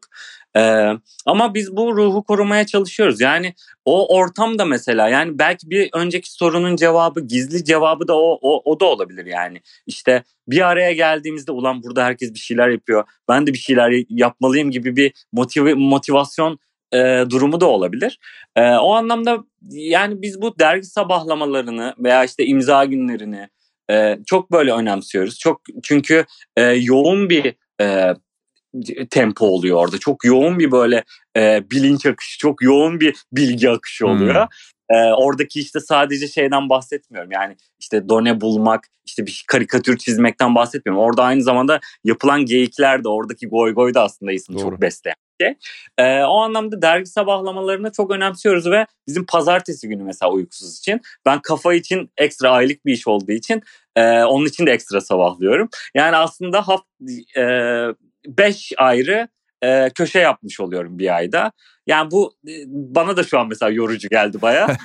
Ee, 0.57 0.93
ama 1.27 1.55
biz 1.55 1.77
bu 1.77 1.97
ruhu 1.97 2.25
korumaya 2.25 2.67
çalışıyoruz. 2.67 3.21
Yani 3.21 3.55
o 3.85 4.17
ortam 4.17 4.59
da 4.59 4.65
mesela 4.65 5.09
yani 5.09 5.39
belki 5.39 5.71
bir 5.71 5.91
önceki 5.93 6.33
sorunun 6.33 6.77
cevabı 6.77 7.21
gizli 7.21 7.65
cevabı 7.65 8.09
da 8.09 8.17
o, 8.17 8.39
o, 8.43 8.73
o 8.73 8.81
da 8.81 8.85
olabilir 8.85 9.27
yani. 9.27 9.61
İşte 9.87 10.23
bir 10.49 10.67
araya 10.67 10.93
geldiğimizde 10.93 11.53
ulan 11.53 11.83
burada 11.83 12.05
herkes 12.05 12.35
bir 12.35 12.39
şeyler 12.39 12.69
yapıyor. 12.69 13.05
Ben 13.29 13.47
de 13.47 13.53
bir 13.53 13.59
şeyler 13.59 14.05
yapmalıyım 14.09 14.71
gibi 14.71 14.97
bir 14.97 15.13
motiv 15.33 15.77
motivasyon 15.77 16.59
e, 16.95 17.25
durumu 17.31 17.61
da 17.61 17.67
olabilir. 17.67 18.19
E, 18.57 18.63
o 18.63 18.95
anlamda 18.95 19.39
yani 19.71 20.23
biz 20.23 20.43
bu 20.43 20.59
dergi 20.59 20.87
sabahlamalarını 20.87 21.95
veya 21.99 22.25
işte 22.25 22.47
imza 22.47 22.85
günlerini 22.85 23.49
e, 23.91 24.19
çok 24.27 24.53
böyle 24.53 24.73
önemsiyoruz. 24.73 25.39
Çok 25.39 25.61
çünkü 25.83 26.25
e, 26.57 26.63
yoğun 26.63 27.31
bir 27.31 27.55
e, 27.81 28.15
tempo 29.11 29.47
oluyor 29.47 29.77
orada. 29.77 29.99
Çok 29.99 30.25
yoğun 30.25 30.59
bir 30.59 30.73
böyle 30.73 31.05
e, 31.37 31.71
bilinç 31.71 32.07
akışı, 32.07 32.39
çok 32.39 32.63
yoğun 32.63 33.01
bir 33.01 33.15
bilgi 33.33 33.71
akışı 33.71 34.07
oluyor. 34.07 34.35
Hmm. 34.35 34.97
E, 34.97 35.15
oradaki 35.15 35.61
işte 35.61 35.81
sadece 35.81 36.29
şeyden 36.29 36.69
bahsetmiyorum. 36.69 37.31
Yani 37.33 37.57
işte 37.81 38.09
done 38.09 38.41
bulmak, 38.41 38.89
işte 39.05 39.27
bir 39.27 39.45
karikatür 39.49 39.99
çizmekten 39.99 40.55
bahsetmiyorum. 40.55 41.05
Orada 41.05 41.23
aynı 41.23 41.43
zamanda 41.43 41.81
yapılan 42.05 42.47
geyikler 42.47 43.05
de 43.05 43.09
oradaki 43.09 43.47
goy 43.47 43.75
goy 43.75 43.95
da 43.95 44.03
aslında 44.03 44.33
insanı 44.33 44.59
çok 44.59 44.81
besleyen 44.81 45.17
şey. 45.41 45.55
E, 45.99 46.23
o 46.25 46.41
anlamda 46.41 46.83
dergi 46.83 47.07
sabahlamalarını 47.07 47.93
çok 47.93 48.11
önemsiyoruz 48.11 48.71
ve 48.71 48.87
bizim 49.09 49.27
pazartesi 49.27 49.89
günü 49.89 50.03
mesela 50.03 50.33
uykusuz 50.33 50.79
için 50.79 51.01
ben 51.27 51.41
kafa 51.43 51.75
için 51.75 52.11
ekstra 52.17 52.51
aylık 52.51 52.87
bir 52.87 52.93
iş 52.93 53.07
olduğu 53.09 53.33
için 53.33 53.63
e, 53.97 54.23
onun 54.23 54.47
için 54.47 54.67
de 54.67 54.73
ekstra 54.73 55.01
sabahlıyorum. 55.01 55.69
Yani 55.95 56.17
aslında 56.17 56.69
haft, 56.69 56.85
e, 57.37 57.43
beş 58.27 58.73
ayrı 58.77 59.29
e, 59.67 59.91
köşe 59.95 60.19
yapmış 60.19 60.61
oluyorum 60.61 60.99
bir 60.99 61.17
ayda. 61.17 61.53
Yani 61.87 62.11
bu 62.11 62.35
e, 62.49 62.53
bana 62.69 63.17
da 63.17 63.25
şu 63.25 63.39
an 63.39 63.49
mesela 63.49 63.73
yorucu 63.73 64.09
geldi 64.09 64.43
baya. 64.43 64.67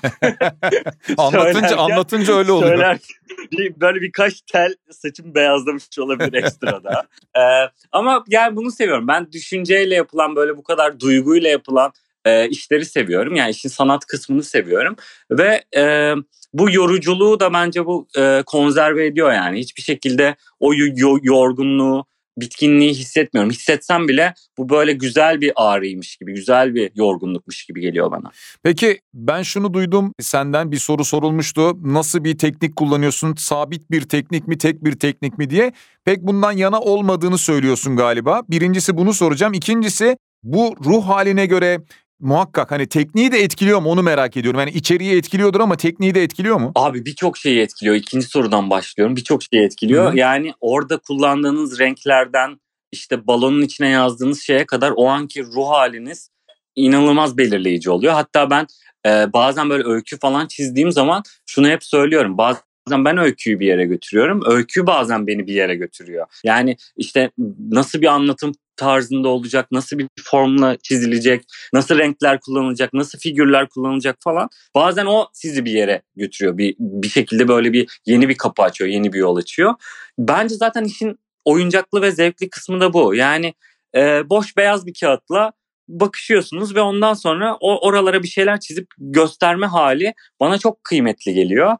anlatınca 1.18 1.78
anlatınca 1.78 2.34
öyle 2.34 2.52
oluyor. 2.52 2.72
Söyler, 2.72 3.00
böyle 3.82 4.02
birkaç 4.02 4.42
tel 4.42 4.76
saçım 4.92 5.36
beyazlamış 5.36 6.00
olabilir 6.00 6.34
ekstra 6.34 6.84
da. 6.84 7.04
ee, 7.38 7.42
ama 7.92 8.24
yani 8.28 8.56
bunu 8.56 8.72
seviyorum. 8.72 9.08
Ben 9.08 9.32
düşünceyle 9.32 9.96
yapılan 9.96 10.36
böyle 10.36 10.58
bu 10.58 10.64
kadar 10.64 11.00
duyguyla 11.00 11.50
yapılan 11.50 11.92
e, 12.26 12.50
işleri 12.50 12.86
seviyorum. 12.86 13.36
Yani 13.36 13.52
işin 13.52 13.70
sanat 13.70 14.06
kısmını 14.06 14.44
seviyorum 14.44 14.96
ve 15.32 15.64
e, 15.76 16.14
bu 16.54 16.72
yoruculuğu 16.72 17.40
da 17.40 17.54
bence 17.54 17.86
bu 17.86 18.08
e, 18.18 18.44
konserve 18.46 19.06
ediyor 19.06 19.34
yani. 19.34 19.60
Hiçbir 19.60 19.82
şekilde 19.82 20.36
o 20.60 20.74
yorgunluğu 21.24 22.06
bitkinliği 22.38 22.94
hissetmiyorum. 22.94 23.52
Hissetsem 23.52 24.08
bile 24.08 24.34
bu 24.58 24.70
böyle 24.70 24.94
güzel 24.94 25.42
bir 25.42 25.52
ağrıymış 25.56 26.18
gibi, 26.18 26.34
güzel 26.34 26.76
bir 26.76 26.92
yorgunlukmuş 26.96 27.66
gibi 27.66 27.82
geliyor 27.82 28.12
bana. 28.12 28.32
Peki 28.64 29.00
ben 29.14 29.42
şunu 29.42 29.74
duydum 29.74 30.14
senden 30.20 30.72
bir 30.72 30.78
soru 30.78 31.06
sorulmuştu. 31.06 31.94
Nasıl 31.94 32.24
bir 32.24 32.38
teknik 32.38 32.76
kullanıyorsun? 32.76 33.36
Sabit 33.36 33.92
bir 33.92 34.02
teknik 34.02 34.48
mi, 34.48 34.58
tek 34.58 34.84
bir 34.84 35.00
teknik 35.00 35.38
mi 35.38 35.50
diye. 35.50 35.72
Pek 36.06 36.22
bundan 36.22 36.52
yana 36.52 36.80
olmadığını 36.80 37.38
söylüyorsun 37.38 37.96
galiba. 37.96 38.42
Birincisi 38.50 38.98
bunu 38.98 39.14
soracağım. 39.14 39.54
İkincisi 39.54 40.18
bu 40.44 40.76
ruh 40.86 41.08
haline 41.08 41.46
göre 41.46 41.82
muhakkak 42.22 42.72
hani 42.72 42.88
tekniği 42.88 43.32
de 43.32 43.40
etkiliyor 43.40 43.80
mu 43.80 43.90
onu 43.90 44.04
merak 44.04 44.38
ediyorum. 44.38 44.60
Yani 44.60 44.72
içeriği 44.72 45.18
etkiliyordur 45.18 45.60
ama 45.60 45.78
tekniği 45.78 46.16
de 46.16 46.24
etkiliyor 46.24 46.60
mu? 46.60 46.72
Abi 46.76 47.06
birçok 47.06 47.38
şeyi 47.38 47.60
etkiliyor. 47.60 47.96
İkinci 47.96 48.26
sorudan 48.26 48.70
başlıyorum. 48.70 49.16
Birçok 49.16 49.44
şeyi 49.44 49.64
etkiliyor. 49.64 50.08
Hı-hı. 50.08 50.18
Yani 50.18 50.54
orada 50.62 50.98
kullandığınız 50.98 51.80
renklerden 51.80 52.60
işte 52.92 53.28
balonun 53.28 53.62
içine 53.62 53.90
yazdığınız 53.90 54.42
şeye 54.42 54.66
kadar 54.66 54.94
o 54.96 55.08
anki 55.08 55.44
ruh 55.44 55.70
haliniz 55.70 56.30
inanılmaz 56.76 57.38
belirleyici 57.38 57.90
oluyor. 57.90 58.14
Hatta 58.14 58.50
ben 58.50 58.68
e, 59.06 59.34
bazen 59.34 59.70
böyle 59.70 59.84
öykü 59.88 60.20
falan 60.20 60.48
çizdiğim 60.48 60.92
zaman 60.92 61.24
şunu 61.46 61.70
hep 61.70 61.84
söylüyorum. 61.84 62.38
Bazen 62.38 63.06
ben 63.06 63.18
öyküyü 63.18 63.60
bir 63.60 63.68
yere 63.68 63.86
götürüyorum. 63.86 64.42
Öykü 64.46 64.88
bazen 64.88 65.28
beni 65.28 65.48
bir 65.48 65.54
yere 65.54 65.76
götürüyor. 65.76 66.26
Yani 66.44 66.78
işte 66.98 67.32
nasıl 67.72 68.02
bir 68.02 68.08
anlatım 68.08 68.52
tarzında 68.82 69.28
olacak, 69.28 69.68
nasıl 69.72 69.98
bir 69.98 70.08
formla 70.24 70.78
çizilecek, 70.78 71.44
nasıl 71.74 71.98
renkler 71.98 72.40
kullanılacak, 72.40 72.94
nasıl 72.94 73.20
figürler 73.20 73.70
kullanılacak 73.70 74.18
falan. 74.24 74.50
Bazen 74.76 75.06
o 75.06 75.28
sizi 75.34 75.66
bir 75.66 75.72
yere 75.72 76.02
götürüyor. 76.16 76.58
Bir, 76.58 76.76
bir 76.80 77.10
şekilde 77.10 77.48
böyle 77.48 77.74
bir 77.74 78.00
yeni 78.06 78.30
bir 78.30 78.38
kapı 78.38 78.64
açıyor, 78.64 78.90
yeni 78.90 79.14
bir 79.14 79.20
yol 79.20 79.36
açıyor. 79.36 79.74
Bence 80.18 80.56
zaten 80.56 80.84
işin 80.84 81.20
oyuncaklı 81.46 82.02
ve 82.02 82.12
zevkli 82.12 82.50
kısmı 82.50 82.82
da 82.82 82.94
bu. 82.94 83.16
Yani 83.16 83.54
e, 83.96 84.30
boş 84.30 84.58
beyaz 84.58 84.86
bir 84.86 84.94
kağıtla 84.94 85.52
bakışıyorsunuz 85.88 86.76
ve 86.76 86.82
ondan 86.82 87.14
sonra 87.14 87.58
o 87.60 87.88
oralara 87.88 88.24
bir 88.24 88.28
şeyler 88.28 88.60
çizip 88.60 88.88
gösterme 88.98 89.68
hali 89.68 90.14
bana 90.40 90.58
çok 90.58 90.84
kıymetli 90.84 91.34
geliyor. 91.34 91.78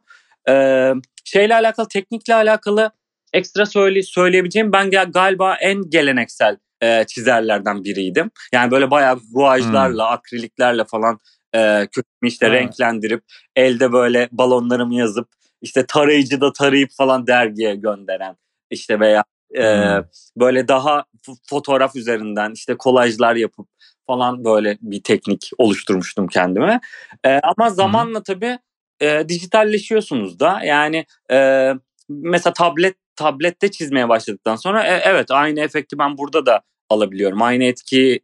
Ee, 0.48 0.92
şeyle 1.24 1.54
alakalı, 1.54 1.88
teknikle 1.88 2.34
alakalı 2.34 2.90
ekstra 3.32 3.66
söyle, 3.66 4.02
söyleyebileceğim 4.02 4.72
ben 4.72 4.90
galiba 4.90 5.54
en 5.54 5.90
geleneksel 5.90 6.56
e, 6.82 7.04
çizerlerden 7.08 7.84
biriydim. 7.84 8.30
Yani 8.52 8.70
böyle 8.70 8.90
bayağı 8.90 9.18
guajlarla, 9.32 10.06
hmm. 10.06 10.14
akriliklerle 10.14 10.84
falan 10.84 11.18
e, 11.54 11.86
kökümü 11.86 12.28
işte 12.28 12.46
hmm. 12.46 12.54
renklendirip 12.54 13.24
elde 13.56 13.92
böyle 13.92 14.28
balonlarımı 14.32 14.94
yazıp 14.94 15.28
işte 15.60 15.86
tarayıcı 15.86 16.40
da 16.40 16.52
tarayıp 16.52 16.90
falan 16.96 17.26
dergiye 17.26 17.74
gönderen 17.74 18.36
işte 18.70 19.00
veya 19.00 19.24
e, 19.54 19.62
hmm. 19.62 20.04
böyle 20.36 20.68
daha 20.68 21.04
fotoğraf 21.50 21.96
üzerinden 21.96 22.50
işte 22.52 22.76
kolajlar 22.76 23.36
yapıp 23.36 23.68
falan 24.06 24.44
böyle 24.44 24.78
bir 24.80 25.02
teknik 25.02 25.50
oluşturmuştum 25.58 26.26
kendime. 26.26 26.80
E, 27.24 27.40
ama 27.42 27.70
zamanla 27.70 28.18
hmm. 28.18 28.24
tabii 28.24 28.58
e, 29.00 29.28
dijitalleşiyorsunuz 29.28 30.40
da 30.40 30.60
yani 30.64 31.06
e, 31.30 31.68
mesela 32.08 32.52
tablet 32.52 32.96
tablette 33.16 33.70
çizmeye 33.70 34.08
başladıktan 34.08 34.56
sonra 34.56 34.84
e, 34.84 35.00
evet 35.04 35.30
aynı 35.30 35.60
efekti 35.60 35.98
ben 35.98 36.18
burada 36.18 36.46
da 36.46 36.60
alabiliyorum. 36.92 37.42
Aynı 37.42 37.64
etkiyi 37.64 38.20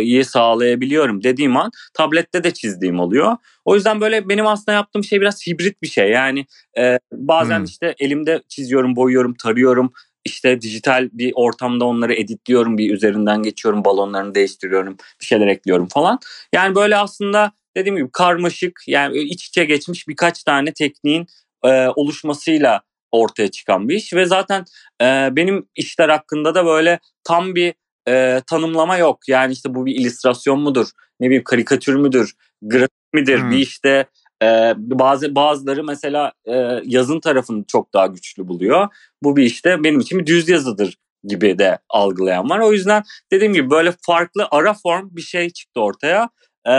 iyi 0.00 0.24
sağlayabiliyorum 0.24 1.24
dediğim 1.24 1.56
an 1.56 1.70
tablette 1.94 2.44
de 2.44 2.50
çizdiğim 2.50 3.00
oluyor. 3.00 3.36
O 3.64 3.74
yüzden 3.74 4.00
böyle 4.00 4.28
benim 4.28 4.46
aslında 4.46 4.72
yaptığım 4.72 5.04
şey 5.04 5.20
biraz 5.20 5.46
hibrit 5.46 5.82
bir 5.82 5.86
şey. 5.86 6.10
Yani 6.10 6.46
e, 6.78 6.98
bazen 7.12 7.58
hmm. 7.58 7.64
işte 7.64 7.94
elimde 7.98 8.42
çiziyorum, 8.48 8.96
boyuyorum, 8.96 9.34
tarıyorum. 9.34 9.92
İşte 10.24 10.60
dijital 10.60 11.08
bir 11.12 11.32
ortamda 11.34 11.84
onları 11.84 12.14
editliyorum, 12.14 12.78
bir 12.78 12.94
üzerinden 12.94 13.42
geçiyorum, 13.42 13.84
balonlarını 13.84 14.34
değiştiriyorum, 14.34 14.96
bir 15.20 15.26
şeyler 15.26 15.46
ekliyorum 15.46 15.88
falan. 15.88 16.18
Yani 16.52 16.74
böyle 16.74 16.96
aslında 16.96 17.52
dediğim 17.76 17.96
gibi 17.96 18.08
karmaşık, 18.12 18.80
yani 18.86 19.18
iç 19.18 19.46
içe 19.46 19.64
geçmiş 19.64 20.08
birkaç 20.08 20.44
tane 20.44 20.72
tekniğin 20.72 21.26
e, 21.64 21.88
oluşmasıyla 21.88 22.82
ortaya 23.12 23.50
çıkan 23.50 23.88
bir 23.88 23.94
iş 23.94 24.14
ve 24.14 24.26
zaten 24.26 24.64
e, 25.02 25.28
benim 25.32 25.68
işler 25.76 26.08
hakkında 26.08 26.54
da 26.54 26.66
böyle 26.66 26.98
tam 27.24 27.54
bir 27.54 27.74
e, 28.08 28.40
tanımlama 28.46 28.96
yok. 28.96 29.28
Yani 29.28 29.52
işte 29.52 29.74
bu 29.74 29.86
bir 29.86 29.94
illüstrasyon 29.94 30.60
mudur? 30.60 30.88
Ne 31.20 31.26
bileyim 31.26 31.44
karikatür 31.44 31.94
müdür? 31.94 32.34
Grafik 32.62 33.12
midir? 33.12 33.40
Hmm. 33.40 33.50
Bir 33.50 33.58
işte 33.58 34.06
e, 34.42 34.74
bazı 34.76 35.34
bazıları 35.34 35.84
mesela 35.84 36.32
e, 36.46 36.80
yazın 36.84 37.20
tarafını 37.20 37.64
çok 37.64 37.94
daha 37.94 38.06
güçlü 38.06 38.48
buluyor. 38.48 38.88
Bu 39.22 39.36
bir 39.36 39.42
işte 39.42 39.84
benim 39.84 40.00
için 40.00 40.18
bir 40.18 40.26
düz 40.26 40.48
yazıdır 40.48 40.96
gibi 41.24 41.58
de 41.58 41.78
algılayan 41.88 42.50
var. 42.50 42.58
O 42.58 42.72
yüzden 42.72 43.02
dediğim 43.32 43.52
gibi 43.52 43.70
böyle 43.70 43.92
farklı 44.06 44.48
ara 44.50 44.74
form 44.74 45.08
bir 45.10 45.22
şey 45.22 45.50
çıktı 45.50 45.80
ortaya. 45.80 46.28
E, 46.68 46.72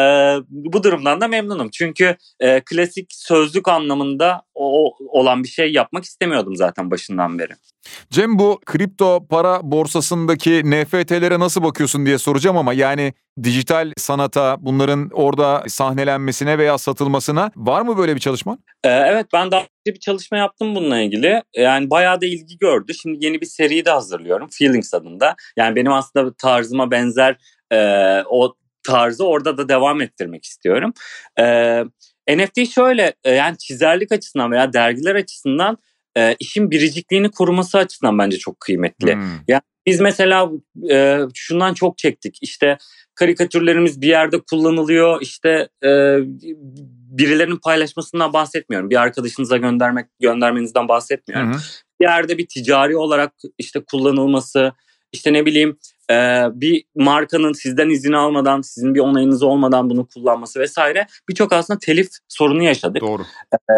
bu 0.49 0.83
durumdan 0.83 1.21
da 1.21 1.27
memnunum. 1.27 1.69
Çünkü 1.69 2.15
e, 2.39 2.61
klasik 2.61 3.07
sözlük 3.13 3.67
anlamında 3.67 4.41
o, 4.55 4.93
olan 5.09 5.43
bir 5.43 5.47
şey 5.47 5.73
yapmak 5.73 6.03
istemiyordum 6.03 6.55
zaten 6.55 6.91
başından 6.91 7.39
beri. 7.39 7.53
Cem 8.09 8.39
bu 8.39 8.59
kripto 8.65 9.27
para 9.29 9.59
borsasındaki 9.63 10.71
NFT'lere 10.71 11.39
nasıl 11.39 11.63
bakıyorsun 11.63 12.05
diye 12.05 12.17
soracağım 12.17 12.57
ama 12.57 12.73
yani 12.73 13.13
dijital 13.43 13.91
sanata 13.97 14.57
bunların 14.59 15.09
orada 15.13 15.63
sahnelenmesine 15.67 16.57
veya 16.57 16.77
satılmasına 16.77 17.51
var 17.55 17.81
mı 17.81 17.97
böyle 17.97 18.15
bir 18.15 18.19
çalışma? 18.19 18.57
Ee, 18.83 18.89
evet 18.89 19.25
ben 19.33 19.51
daha 19.51 19.59
önce 19.59 19.95
bir 19.95 19.99
çalışma 19.99 20.37
yaptım 20.37 20.75
bununla 20.75 20.99
ilgili. 20.99 21.43
Yani 21.55 21.89
bayağı 21.89 22.21
da 22.21 22.25
ilgi 22.25 22.57
gördü. 22.57 22.93
Şimdi 22.93 23.25
yeni 23.25 23.41
bir 23.41 23.45
seri 23.45 23.85
de 23.85 23.91
hazırlıyorum 23.91 24.47
Feelings 24.51 24.93
adında. 24.93 25.35
Yani 25.57 25.75
benim 25.75 25.93
aslında 25.93 26.33
tarzıma 26.33 26.91
benzer 26.91 27.37
e, 27.71 27.77
o 28.29 28.55
tarzı 28.85 29.25
orada 29.25 29.57
da 29.57 29.69
devam 29.69 30.01
ettirmek 30.01 30.45
istiyorum. 30.45 30.93
Ee, 31.39 31.83
NFT 32.29 32.73
şöyle 32.73 33.13
e, 33.23 33.31
yani 33.31 33.57
çizerlik 33.57 34.11
açısından 34.11 34.51
veya 34.51 34.73
dergiler 34.73 35.15
açısından 35.15 35.77
e, 36.17 36.35
işin 36.39 36.71
biricikliğini 36.71 37.31
koruması 37.31 37.77
açısından 37.77 38.19
bence 38.19 38.37
çok 38.37 38.59
kıymetli. 38.59 39.13
Hmm. 39.13 39.23
Yani 39.47 39.61
biz 39.85 40.01
mesela 40.01 40.49
e, 40.91 41.19
şundan 41.33 41.73
çok 41.73 41.97
çektik. 41.97 42.37
İşte 42.41 42.77
karikatürlerimiz 43.15 44.01
bir 44.01 44.07
yerde 44.07 44.41
kullanılıyor. 44.49 45.21
İşte 45.21 45.69
e, 45.83 46.17
birilerinin 47.17 47.59
paylaşmasından 47.63 48.33
bahsetmiyorum. 48.33 48.89
Bir 48.89 49.01
arkadaşınıza 49.01 49.57
göndermek 49.57 50.05
göndermenizden 50.21 50.87
bahsetmiyorum. 50.87 51.53
Hı 51.53 51.57
hı. 51.57 51.61
Bir 52.01 52.05
yerde 52.05 52.37
bir 52.37 52.47
ticari 52.47 52.97
olarak 52.97 53.33
işte 53.57 53.83
kullanılması, 53.91 54.73
işte 55.11 55.33
ne 55.33 55.45
bileyim 55.45 55.77
e, 56.11 56.15
bir 56.53 56.83
markanın 56.95 57.53
sizden 57.53 57.89
izin 57.89 58.13
almadan, 58.13 58.61
sizin 58.61 58.95
bir 58.95 58.99
onayınız 58.99 59.43
olmadan 59.43 59.89
bunu 59.89 60.07
kullanması 60.07 60.59
vesaire 60.59 61.07
birçok 61.29 61.53
aslında 61.53 61.79
telif 61.79 62.09
sorunu 62.27 62.63
yaşadık. 62.63 63.01
Doğru. 63.01 63.23
E, 63.53 63.75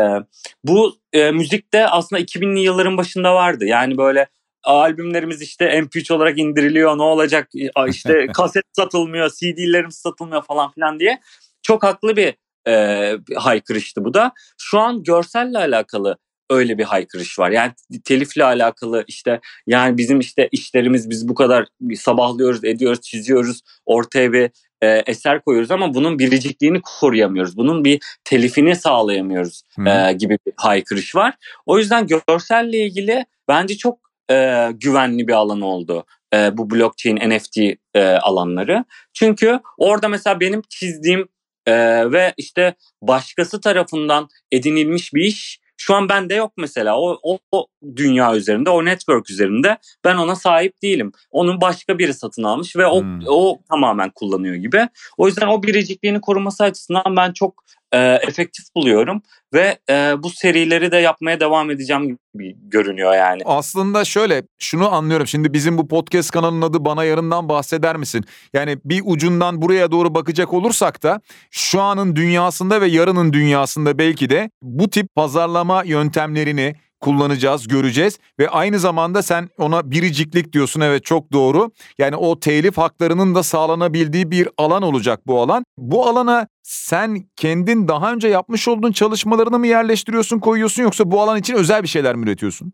bu 0.64 0.96
e, 1.14 1.32
müzikte 1.32 1.88
aslında 1.88 2.22
2000'li 2.22 2.60
yılların 2.60 2.98
başında 2.98 3.36
vardı. 3.36 3.66
Yani 3.66 3.98
böyle 3.98 4.28
albümlerimiz 4.64 5.42
işte 5.42 5.66
MP3 5.66 6.14
olarak 6.14 6.38
indiriliyor 6.38 6.98
ne 6.98 7.04
olacak 7.04 7.50
işte 7.88 8.28
kaset 8.34 8.64
satılmıyor 8.74 9.30
CD'lerimiz 9.30 9.96
satılmıyor 9.96 10.42
falan 10.42 10.72
filan 10.72 11.00
diye 11.00 11.20
çok 11.62 11.84
haklı 11.84 12.18
bir 12.18 12.34
e, 12.68 13.14
haykırıştı 13.36 14.06
bu 14.06 14.14
da. 14.14 14.32
Şu 14.58 14.80
an 14.80 15.04
görselle 15.04 15.58
alakalı 15.58 16.18
öyle 16.50 16.78
bir 16.78 16.84
haykırış 16.84 17.40
var. 17.40 17.52
Yani 17.52 17.72
telifle 18.04 18.44
alakalı 18.44 19.04
işte 19.08 19.40
yani 19.68 19.98
bizim 19.98 20.20
işte 20.20 20.50
işlerimiz 20.52 21.10
biz 21.10 21.28
bu 21.28 21.36
kadar 21.36 21.68
sabahlıyoruz, 21.96 22.64
ediyoruz, 22.64 23.02
çiziyoruz, 23.02 23.62
ortaya 23.86 24.34
bir 24.34 24.50
e, 24.82 25.04
eser 25.06 25.42
koyuyoruz 25.42 25.72
ama 25.72 25.94
bunun 25.94 26.20
biricikliğini 26.20 26.82
koruyamıyoruz. 26.82 27.58
Bunun 27.58 27.84
bir 27.84 28.00
telifini 28.24 28.76
sağlayamıyoruz 28.76 29.62
e, 29.88 30.14
gibi 30.14 30.38
bir 30.48 30.54
haykırış 30.56 31.16
var. 31.16 31.34
O 31.66 31.78
yüzden 31.78 32.08
görselle 32.08 32.78
ilgili 32.78 33.26
bence 33.48 33.78
çok 33.78 34.00
e, 34.32 34.68
güvenli 34.74 35.28
bir 35.28 35.34
alan 35.34 35.62
oldu 35.62 36.06
e, 36.34 36.58
bu 36.58 36.70
blockchain 36.70 37.30
NFT 37.30 37.58
e, 37.94 38.04
alanları. 38.04 38.86
Çünkü 39.14 39.60
orada 39.78 40.08
mesela 40.08 40.40
benim 40.40 40.62
çizdiğim 40.70 41.28
e, 41.66 41.74
ve 42.12 42.34
işte 42.38 42.76
başkası 43.02 43.62
tarafından 43.62 44.28
edinilmiş 44.52 45.14
bir 45.14 45.24
iş 45.24 45.60
şu 45.78 45.96
an 45.96 46.10
bende 46.10 46.36
yok 46.36 46.54
mesela. 46.58 47.00
O, 47.00 47.20
o, 47.24 47.40
o 47.52 47.68
dünya 47.96 48.36
üzerinde, 48.36 48.70
o 48.70 48.86
network 48.86 49.30
üzerinde 49.30 49.78
ben 50.04 50.16
ona 50.16 50.36
sahip 50.36 50.82
değilim. 50.82 51.12
Onun 51.32 51.62
başka 51.62 52.00
biri 52.00 52.14
satın 52.14 52.44
almış 52.44 52.76
ve 52.76 52.86
o, 52.86 53.02
hmm. 53.02 53.20
o 53.28 53.60
tamamen 53.70 54.10
kullanıyor 54.10 54.56
gibi. 54.56 54.88
O 55.18 55.28
yüzden 55.28 55.48
o 55.48 55.64
biricikliğini 55.64 56.22
koruması 56.22 56.64
açısından 56.64 57.16
ben 57.16 57.34
çok 57.34 57.64
e, 57.94 58.00
efektif 58.00 58.66
buluyorum 58.76 59.22
ve 59.54 59.78
e, 59.90 60.24
bu 60.24 60.30
serileri 60.30 60.92
de 60.92 60.98
yapmaya 60.98 61.40
devam 61.40 61.72
edeceğim 61.72 62.18
gibi 62.34 62.56
görünüyor 62.70 63.16
yani. 63.16 63.42
Aslında 63.46 64.06
şöyle 64.06 64.44
şunu 64.60 64.94
anlıyorum. 64.94 65.28
Şimdi 65.28 65.54
bizim 65.54 65.78
bu 65.78 65.88
podcast 65.88 66.32
kanalının 66.32 66.62
adı 66.62 66.86
Bana 66.86 67.04
Yarından 67.04 67.50
bahseder 67.50 67.96
misin? 67.96 68.26
Yani 68.54 68.78
bir 68.86 69.02
ucundan 69.06 69.62
buraya 69.62 69.92
doğru 69.92 70.16
bakacak 70.16 70.54
olursak 70.54 71.04
da 71.04 71.22
şu 71.52 71.82
anın 71.82 72.16
dünyasında 72.16 72.82
ve 72.82 72.88
yarının 72.88 73.34
dünyasında 73.34 73.98
belki 73.98 74.30
de 74.30 74.50
bu 74.62 74.90
tip 74.90 75.16
pazarlama 75.16 75.84
yöntemlerini 75.84 76.76
kullanacağız, 77.00 77.68
göreceğiz 77.68 78.20
ve 78.40 78.50
aynı 78.50 78.80
zamanda 78.80 79.22
sen 79.22 79.50
ona 79.58 79.92
biriciklik 79.92 80.54
diyorsun 80.54 80.82
evet 80.82 81.06
çok 81.06 81.32
doğru. 81.32 81.72
Yani 81.98 82.16
o 82.16 82.40
telif 82.40 82.78
haklarının 82.78 83.36
da 83.36 83.44
sağlanabildiği 83.44 84.32
bir 84.32 84.50
alan 84.58 84.82
olacak 84.82 85.28
bu 85.28 85.42
alan. 85.42 85.66
Bu 85.78 86.08
alana 86.08 86.48
sen 86.64 87.26
kendin 87.36 87.88
daha 87.88 88.14
önce 88.14 88.28
yapmış 88.28 88.68
olduğun 88.68 88.92
çalışmalarını 88.92 89.60
mı 89.60 89.68
yerleştiriyorsun, 89.68 90.40
koyuyorsun 90.40 90.84
yoksa 90.84 91.12
bu 91.12 91.22
alan 91.22 91.40
için 91.40 91.54
özel 91.54 91.84
bir 91.84 91.88
şeyler 91.88 92.16
mi 92.16 92.26
üretiyorsun? 92.26 92.74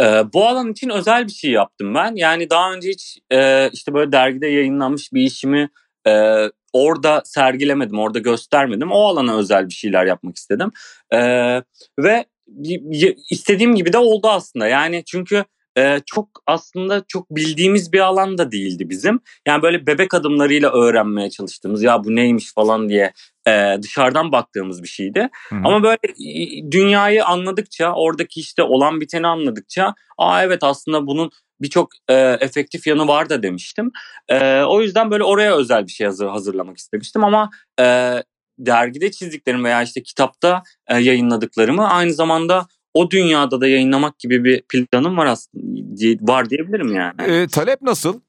Ee, 0.00 0.22
bu 0.32 0.48
alan 0.48 0.72
için 0.72 0.88
özel 0.88 1.26
bir 1.26 1.32
şey 1.32 1.50
yaptım 1.50 1.94
ben. 1.94 2.12
Yani 2.16 2.50
daha 2.50 2.72
önce 2.72 2.88
hiç 2.88 3.18
e, 3.32 3.70
işte 3.72 3.94
böyle 3.94 4.12
dergide 4.12 4.46
yayınlanmış 4.46 5.12
bir 5.12 5.22
işimi 5.22 5.68
e, 6.06 6.44
orada 6.72 7.22
sergilemedim, 7.24 7.98
orada 7.98 8.18
göstermedim. 8.18 8.92
O 8.92 9.04
alana 9.06 9.36
özel 9.36 9.68
bir 9.68 9.74
şeyler 9.74 10.06
yapmak 10.06 10.36
istedim. 10.36 10.70
E, 11.12 11.18
ve 11.98 12.24
istediğim 13.30 13.74
gibi 13.74 13.92
de 13.92 13.98
oldu 13.98 14.28
aslında. 14.28 14.68
Yani 14.68 15.02
çünkü 15.06 15.44
e, 15.78 16.00
çok 16.06 16.28
aslında 16.46 17.04
çok 17.08 17.30
bildiğimiz 17.30 17.92
bir 17.92 18.00
alan 18.00 18.38
da 18.38 18.52
değildi 18.52 18.90
bizim. 18.90 19.20
Yani 19.46 19.62
böyle 19.62 19.86
bebek 19.86 20.14
adımlarıyla 20.14 20.70
öğrenmeye 20.72 21.30
çalıştığımız 21.30 21.82
ya 21.82 22.04
bu 22.04 22.16
neymiş 22.16 22.54
falan 22.54 22.88
diye 22.88 23.12
e, 23.48 23.76
dışarıdan 23.82 24.32
baktığımız 24.32 24.82
bir 24.82 24.88
şeydi. 24.88 25.28
Hı-hı. 25.48 25.60
Ama 25.64 25.82
böyle 25.82 25.98
dünyayı 26.70 27.24
anladıkça 27.24 27.92
oradaki 27.92 28.40
işte 28.40 28.62
olan 28.62 29.00
biteni 29.00 29.26
anladıkça 29.26 29.94
aa 30.18 30.42
evet 30.42 30.62
aslında 30.62 31.06
bunun 31.06 31.30
birçok 31.60 31.88
e, 32.08 32.14
efektif 32.40 32.86
yanı 32.86 33.08
var 33.08 33.28
da 33.28 33.42
demiştim. 33.42 33.90
E, 34.28 34.62
o 34.62 34.82
yüzden 34.82 35.10
böyle 35.10 35.24
oraya 35.24 35.56
özel 35.56 35.86
bir 35.86 35.92
şey 35.92 36.06
hazır, 36.06 36.26
hazırlamak 36.26 36.78
istemiştim 36.78 37.24
ama 37.24 37.50
e, 37.80 37.84
dergide 38.58 39.10
çizdiklerim 39.10 39.64
veya 39.64 39.82
işte 39.82 40.02
kitapta 40.02 40.62
e, 40.88 40.98
yayınladıklarımı 40.98 41.90
aynı 41.90 42.12
zamanda 42.12 42.66
o 42.94 43.10
dünyada 43.10 43.60
da 43.60 43.66
yayınlamak 43.66 44.18
gibi 44.18 44.44
bir 44.44 44.62
planım 44.62 45.16
var 45.16 45.26
aslında 45.26 46.32
var 46.32 46.50
diyebilirim 46.50 46.94
yani. 46.94 47.22
E, 47.22 47.46
talep 47.46 47.82
nasıl? 47.82 48.20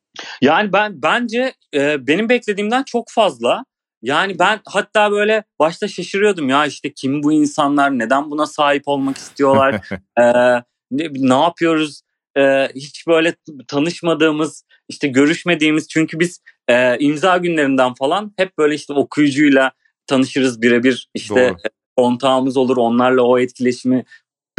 Yani 0.41 0.73
ben 0.73 1.01
bence 1.01 1.53
e, 1.73 2.07
benim 2.07 2.29
beklediğimden 2.29 2.83
çok 2.83 3.05
fazla. 3.09 3.65
Yani 4.01 4.39
ben 4.39 4.59
hatta 4.65 5.11
böyle 5.11 5.43
başta 5.59 5.87
şaşırıyordum 5.87 6.49
ya 6.49 6.65
işte 6.65 6.93
kim 6.93 7.23
bu 7.23 7.33
insanlar 7.33 7.99
neden 7.99 8.31
buna 8.31 8.45
sahip 8.45 8.83
olmak 8.85 9.17
istiyorlar 9.17 9.87
ee, 10.19 10.23
ne, 10.91 11.07
ne 11.13 11.43
yapıyoruz 11.43 12.01
ee, 12.37 12.69
hiç 12.75 13.07
böyle 13.07 13.35
tanışmadığımız 13.67 14.63
işte 14.89 15.07
görüşmediğimiz 15.07 15.87
çünkü 15.87 16.19
biz 16.19 16.39
e, 16.67 16.97
imza 16.99 17.37
günlerinden 17.37 17.93
falan 17.93 18.33
hep 18.37 18.57
böyle 18.57 18.75
işte 18.75 18.93
okuyucuyla 18.93 19.71
tanışırız 20.07 20.61
birebir 20.61 21.09
işte 21.13 21.49
Doğru. 21.49 21.71
kontağımız 21.97 22.57
olur 22.57 22.77
onlarla 22.77 23.21
o 23.21 23.39
etkileşimi 23.39 24.05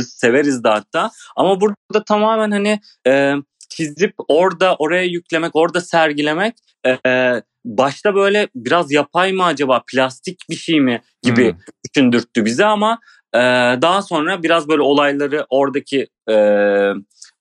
severiz 0.00 0.64
de 0.64 0.68
hatta. 0.68 1.10
Ama 1.36 1.60
burada 1.60 2.04
tamamen 2.06 2.50
hani 2.50 2.80
e, 3.06 3.34
çizip 3.68 4.14
orada 4.28 4.76
oraya 4.78 5.04
yüklemek, 5.04 5.56
orada 5.56 5.80
sergilemek 5.80 6.54
e, 6.86 7.42
başta 7.64 8.14
böyle 8.14 8.48
biraz 8.54 8.92
yapay 8.92 9.32
mı 9.32 9.44
acaba, 9.44 9.82
plastik 9.92 10.40
bir 10.50 10.56
şey 10.56 10.80
mi 10.80 11.02
gibi 11.22 11.52
hmm. 11.52 11.58
düşündürttü 11.84 12.44
bize 12.44 12.64
ama 12.64 12.98
e, 13.34 13.38
daha 13.82 14.02
sonra 14.02 14.42
biraz 14.42 14.68
böyle 14.68 14.82
olayları 14.82 15.46
oradaki 15.50 16.06
e, 16.30 16.36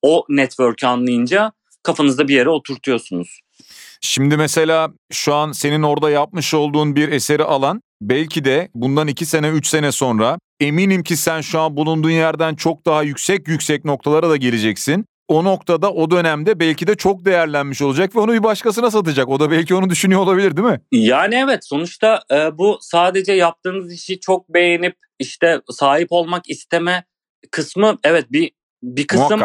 o 0.01 0.25
network'ü 0.29 0.87
anlayınca 0.87 1.51
kafanızda 1.83 2.27
bir 2.27 2.35
yere 2.35 2.49
oturtuyorsunuz. 2.49 3.39
Şimdi 4.01 4.37
mesela 4.37 4.89
şu 5.11 5.33
an 5.33 5.51
senin 5.51 5.83
orada 5.83 6.09
yapmış 6.09 6.53
olduğun 6.53 6.95
bir 6.95 7.11
eseri 7.11 7.43
alan 7.43 7.81
belki 8.01 8.45
de 8.45 8.69
bundan 8.75 9.07
iki 9.07 9.25
sene 9.25 9.49
üç 9.49 9.67
sene 9.67 9.91
sonra 9.91 10.37
eminim 10.59 11.03
ki 11.03 11.17
sen 11.17 11.41
şu 11.41 11.59
an 11.59 11.77
bulunduğun 11.77 12.09
yerden 12.09 12.55
çok 12.55 12.85
daha 12.85 13.03
yüksek 13.03 13.47
yüksek 13.47 13.85
noktalara 13.85 14.29
da 14.29 14.37
geleceksin. 14.37 15.05
O 15.27 15.43
noktada 15.43 15.93
o 15.93 16.11
dönemde 16.11 16.59
belki 16.59 16.87
de 16.87 16.95
çok 16.95 17.25
değerlenmiş 17.25 17.81
olacak 17.81 18.15
ve 18.15 18.19
onu 18.19 18.33
bir 18.33 18.43
başkasına 18.43 18.91
satacak. 18.91 19.29
O 19.29 19.39
da 19.39 19.51
belki 19.51 19.75
onu 19.75 19.89
düşünüyor 19.89 20.21
olabilir 20.21 20.57
değil 20.57 20.67
mi? 20.67 20.81
Yani 20.91 21.35
evet 21.35 21.65
sonuçta 21.65 22.23
e, 22.31 22.57
bu 22.57 22.77
sadece 22.81 23.33
yaptığınız 23.33 23.93
işi 23.93 24.19
çok 24.19 24.49
beğenip 24.49 24.95
işte 25.19 25.61
sahip 25.71 26.07
olmak 26.11 26.49
isteme 26.49 27.05
kısmı 27.51 27.97
evet 28.03 28.31
bir 28.31 28.51
bir 28.83 29.07
kısım 29.07 29.41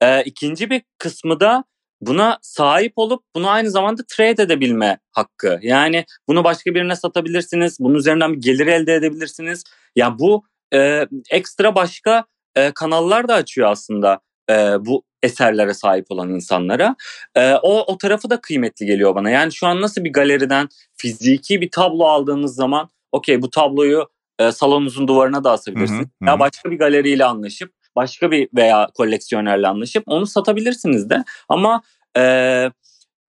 e, 0.00 0.22
ikinci 0.22 0.70
bir 0.70 0.82
kısmı 0.98 1.40
da 1.40 1.64
buna 2.00 2.38
sahip 2.42 2.92
olup 2.96 3.22
bunu 3.34 3.48
aynı 3.48 3.70
zamanda 3.70 4.02
trade 4.08 4.42
edebilme 4.42 4.98
hakkı. 5.12 5.58
Yani 5.62 6.04
bunu 6.28 6.44
başka 6.44 6.74
birine 6.74 6.96
satabilirsiniz. 6.96 7.80
Bunun 7.80 7.94
üzerinden 7.94 8.32
bir 8.32 8.40
gelir 8.40 8.66
elde 8.66 8.94
edebilirsiniz. 8.94 9.64
Ya 9.96 10.18
bu 10.18 10.44
e, 10.74 11.06
ekstra 11.30 11.74
başka 11.74 12.24
e, 12.56 12.72
kanallar 12.72 13.28
da 13.28 13.34
açıyor 13.34 13.70
aslında 13.70 14.20
e, 14.50 14.54
bu 14.80 15.02
eserlere 15.22 15.74
sahip 15.74 16.06
olan 16.08 16.30
insanlara. 16.30 16.96
E, 17.34 17.54
o, 17.54 17.92
o 17.92 17.98
tarafı 17.98 18.30
da 18.30 18.40
kıymetli 18.40 18.86
geliyor 18.86 19.14
bana. 19.14 19.30
Yani 19.30 19.52
şu 19.52 19.66
an 19.66 19.80
nasıl 19.80 20.04
bir 20.04 20.12
galeriden 20.12 20.68
fiziki 20.96 21.60
bir 21.60 21.70
tablo 21.70 22.04
aldığınız 22.04 22.54
zaman 22.54 22.88
okey 23.12 23.42
bu 23.42 23.50
tabloyu 23.50 24.08
e, 24.38 24.52
salonunuzun 24.52 25.08
duvarına 25.08 25.44
da 25.44 25.50
asabilirsiniz. 25.52 26.00
Hı 26.00 26.24
hı, 26.24 26.28
Ya 26.30 26.38
başka 26.40 26.70
bir 26.70 26.78
galeriyle 26.78 27.24
anlaşıp 27.24 27.72
başka 27.96 28.30
bir 28.30 28.48
veya 28.56 28.88
koleksiyonerle 28.94 29.68
anlaşıp 29.68 30.04
onu 30.06 30.26
satabilirsiniz 30.26 31.10
de. 31.10 31.24
Ama 31.48 31.82
e, 32.18 32.22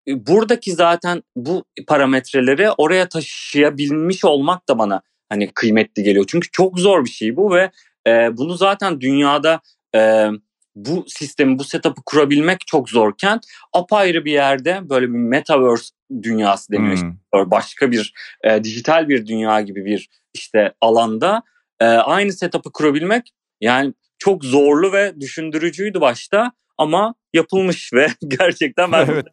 buradaki 0.07 0.71
zaten 0.71 1.23
bu 1.35 1.65
parametreleri 1.87 2.71
oraya 2.71 3.09
taşıyabilmiş 3.09 4.25
olmak 4.25 4.69
da 4.69 4.79
bana 4.79 5.01
hani 5.29 5.51
kıymetli 5.51 6.03
geliyor. 6.03 6.25
Çünkü 6.27 6.51
çok 6.51 6.79
zor 6.79 7.05
bir 7.05 7.09
şey 7.09 7.35
bu 7.35 7.55
ve 7.55 7.71
e, 8.07 8.37
bunu 8.37 8.53
zaten 8.53 9.01
dünyada 9.01 9.61
e, 9.95 10.29
bu 10.75 11.05
sistemi, 11.07 11.59
bu 11.59 11.63
setup'ı 11.63 12.01
kurabilmek 12.05 12.67
çok 12.67 12.89
zorken 12.89 13.39
apayrı 13.73 14.25
bir 14.25 14.31
yerde 14.31 14.89
böyle 14.89 15.05
bir 15.05 15.17
metaverse 15.17 15.95
dünyası 16.21 16.71
deniyor. 16.71 16.97
Hmm. 16.97 17.11
İşte 17.33 17.51
başka 17.51 17.91
bir 17.91 18.13
e, 18.43 18.63
dijital 18.63 19.09
bir 19.09 19.25
dünya 19.25 19.61
gibi 19.61 19.85
bir 19.85 20.09
işte 20.33 20.73
alanda 20.81 21.43
e, 21.79 21.85
aynı 21.85 22.33
setup'ı 22.33 22.71
kurabilmek 22.71 23.33
yani 23.61 23.93
çok 24.19 24.45
zorlu 24.45 24.91
ve 24.91 25.21
düşündürücüydü 25.21 26.01
başta 26.01 26.51
ama 26.77 27.13
yapılmış 27.33 27.93
ve 27.93 28.07
gerçekten 28.27 28.91
ben 28.91 29.07
evet. 29.09 29.25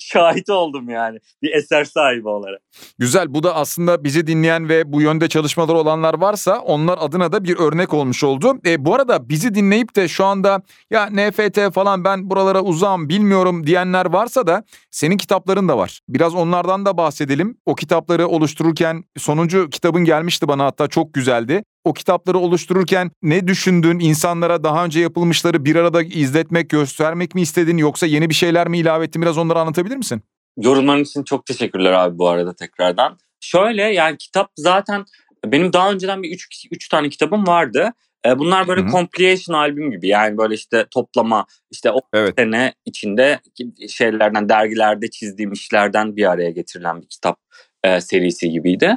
şahit 0.00 0.50
oldum 0.50 0.88
yani 0.88 1.18
bir 1.42 1.54
eser 1.54 1.84
sahibi 1.84 2.28
olarak. 2.28 2.60
Güzel 2.98 3.34
bu 3.34 3.42
da 3.42 3.54
aslında 3.54 4.04
bizi 4.04 4.26
dinleyen 4.26 4.68
ve 4.68 4.92
bu 4.92 5.02
yönde 5.02 5.28
çalışmalar 5.28 5.74
olanlar 5.74 6.14
varsa 6.14 6.58
onlar 6.58 6.98
adına 7.00 7.32
da 7.32 7.44
bir 7.44 7.58
örnek 7.58 7.94
olmuş 7.94 8.24
oldu. 8.24 8.60
E, 8.66 8.84
bu 8.84 8.94
arada 8.94 9.28
bizi 9.28 9.54
dinleyip 9.54 9.96
de 9.96 10.08
şu 10.08 10.24
anda 10.24 10.62
ya 10.90 11.06
NFT 11.06 11.74
falan 11.74 12.04
ben 12.04 12.30
buralara 12.30 12.62
uzağım 12.62 13.08
bilmiyorum 13.08 13.66
diyenler 13.66 14.06
varsa 14.06 14.46
da 14.46 14.64
senin 14.90 15.16
kitapların 15.16 15.68
da 15.68 15.78
var. 15.78 16.00
Biraz 16.08 16.34
onlardan 16.34 16.86
da 16.86 16.96
bahsedelim. 16.96 17.58
O 17.66 17.74
kitapları 17.74 18.28
oluştururken 18.28 19.04
sonuncu 19.16 19.70
kitabın 19.70 20.04
gelmişti 20.04 20.48
bana 20.48 20.64
hatta 20.64 20.88
çok 20.88 21.14
güzeldi 21.14 21.64
o 21.88 21.92
kitapları 21.92 22.38
oluştururken 22.38 23.10
ne 23.22 23.48
düşündün? 23.48 23.98
İnsanlara 23.98 24.64
daha 24.64 24.84
önce 24.84 25.00
yapılmışları 25.00 25.64
bir 25.64 25.76
arada 25.76 26.02
izletmek, 26.02 26.70
göstermek 26.70 27.34
mi 27.34 27.40
istedin 27.40 27.78
yoksa 27.78 28.06
yeni 28.06 28.30
bir 28.30 28.34
şeyler 28.34 28.68
mi 28.68 28.78
ilave 28.78 29.04
ettin? 29.04 29.22
Biraz 29.22 29.38
onları 29.38 29.58
anlatabilir 29.58 29.96
misin? 29.96 30.22
Yorumların 30.56 31.02
için 31.02 31.24
çok 31.24 31.46
teşekkürler 31.46 31.92
abi 31.92 32.18
bu 32.18 32.28
arada 32.28 32.54
tekrardan. 32.54 33.18
Şöyle 33.40 33.82
yani 33.82 34.16
kitap 34.16 34.50
zaten 34.56 35.04
benim 35.46 35.72
daha 35.72 35.92
önceden 35.92 36.22
bir 36.22 36.34
üç, 36.34 36.66
üç 36.70 36.88
tane 36.88 37.08
kitabım 37.08 37.46
vardı. 37.46 37.92
E, 38.26 38.38
bunlar 38.38 38.68
böyle 38.68 38.80
Hı-hı. 38.80 38.90
compilation 38.90 39.56
albüm 39.56 39.90
gibi 39.90 40.08
yani 40.08 40.38
böyle 40.38 40.54
işte 40.54 40.86
toplama 40.90 41.46
işte 41.70 41.90
o 41.90 42.00
evet. 42.12 42.34
sene 42.38 42.74
içinde 42.84 43.40
şeylerden 43.88 44.48
dergilerde 44.48 45.10
çizdiğim 45.10 45.52
işlerden 45.52 46.16
bir 46.16 46.30
araya 46.30 46.50
getirilen 46.50 47.02
bir 47.02 47.06
kitap 47.06 47.38
e, 47.84 48.00
serisi 48.00 48.50
gibiydi. 48.50 48.96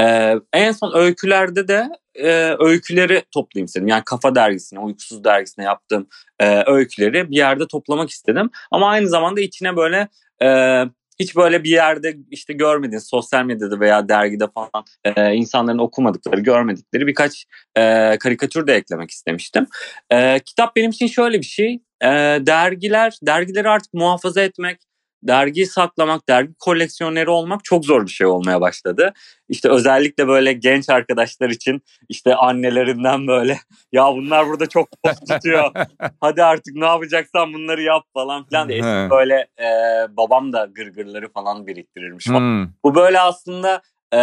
E, 0.00 0.34
en 0.52 0.72
son 0.72 0.98
öykülerde 0.98 1.68
de 1.68 1.88
e, 2.14 2.56
öyküleri 2.58 3.22
toplayayım 3.30 3.66
istedim. 3.66 3.88
Yani 3.88 4.02
Kafa 4.06 4.34
Dergisi'ne, 4.34 4.80
Uykusuz 4.80 5.24
Dergisi'ne 5.24 5.64
yaptığım 5.64 6.08
e, 6.40 6.62
öyküleri 6.66 7.30
bir 7.30 7.36
yerde 7.36 7.66
toplamak 7.66 8.10
istedim. 8.10 8.50
Ama 8.70 8.88
aynı 8.88 9.08
zamanda 9.08 9.40
içine 9.40 9.76
böyle 9.76 10.08
e, 10.42 10.84
hiç 11.20 11.36
böyle 11.36 11.64
bir 11.64 11.70
yerde 11.70 12.16
işte 12.30 12.52
görmediğiniz 12.52 13.06
sosyal 13.06 13.44
medyada 13.44 13.80
veya 13.80 14.08
dergide 14.08 14.46
falan 14.54 14.84
e, 15.04 15.34
insanların 15.34 15.78
okumadıkları, 15.78 16.40
görmedikleri 16.40 17.06
birkaç 17.06 17.46
e, 17.76 18.16
karikatür 18.20 18.66
de 18.66 18.74
eklemek 18.74 19.10
istemiştim. 19.10 19.66
E, 20.12 20.38
kitap 20.38 20.76
benim 20.76 20.90
için 20.90 21.06
şöyle 21.06 21.38
bir 21.38 21.46
şey. 21.46 21.80
E, 22.02 22.08
dergiler, 22.46 23.18
dergileri 23.22 23.68
artık 23.68 23.94
muhafaza 23.94 24.40
etmek, 24.40 24.80
dergi 25.22 25.66
saklamak, 25.66 26.28
dergi 26.28 26.54
koleksiyoneri 26.58 27.30
olmak 27.30 27.64
çok 27.64 27.84
zor 27.84 28.06
bir 28.06 28.10
şey 28.10 28.26
olmaya 28.26 28.60
başladı. 28.60 29.12
İşte 29.48 29.68
özellikle 29.68 30.28
böyle 30.28 30.52
genç 30.52 30.88
arkadaşlar 30.88 31.50
için 31.50 31.82
işte 32.08 32.34
annelerinden 32.34 33.26
böyle 33.26 33.58
ya 33.92 34.14
bunlar 34.14 34.46
burada 34.46 34.66
çok 34.66 34.88
post 35.04 35.26
tutuyor. 35.28 35.72
Hadi 36.20 36.42
artık 36.42 36.74
ne 36.74 36.86
yapacaksan 36.86 37.54
bunları 37.54 37.82
yap 37.82 38.04
falan 38.14 38.46
filan. 38.46 38.70
Eski 38.70 39.10
böyle 39.10 39.46
e, 39.58 39.66
babam 40.16 40.52
da 40.52 40.68
gırgırları 40.74 41.32
falan 41.32 41.66
biriktirirmiş. 41.66 42.26
Hmm. 42.26 42.66
Bu 42.84 42.94
böyle 42.94 43.20
aslında 43.20 43.82
e, 44.14 44.20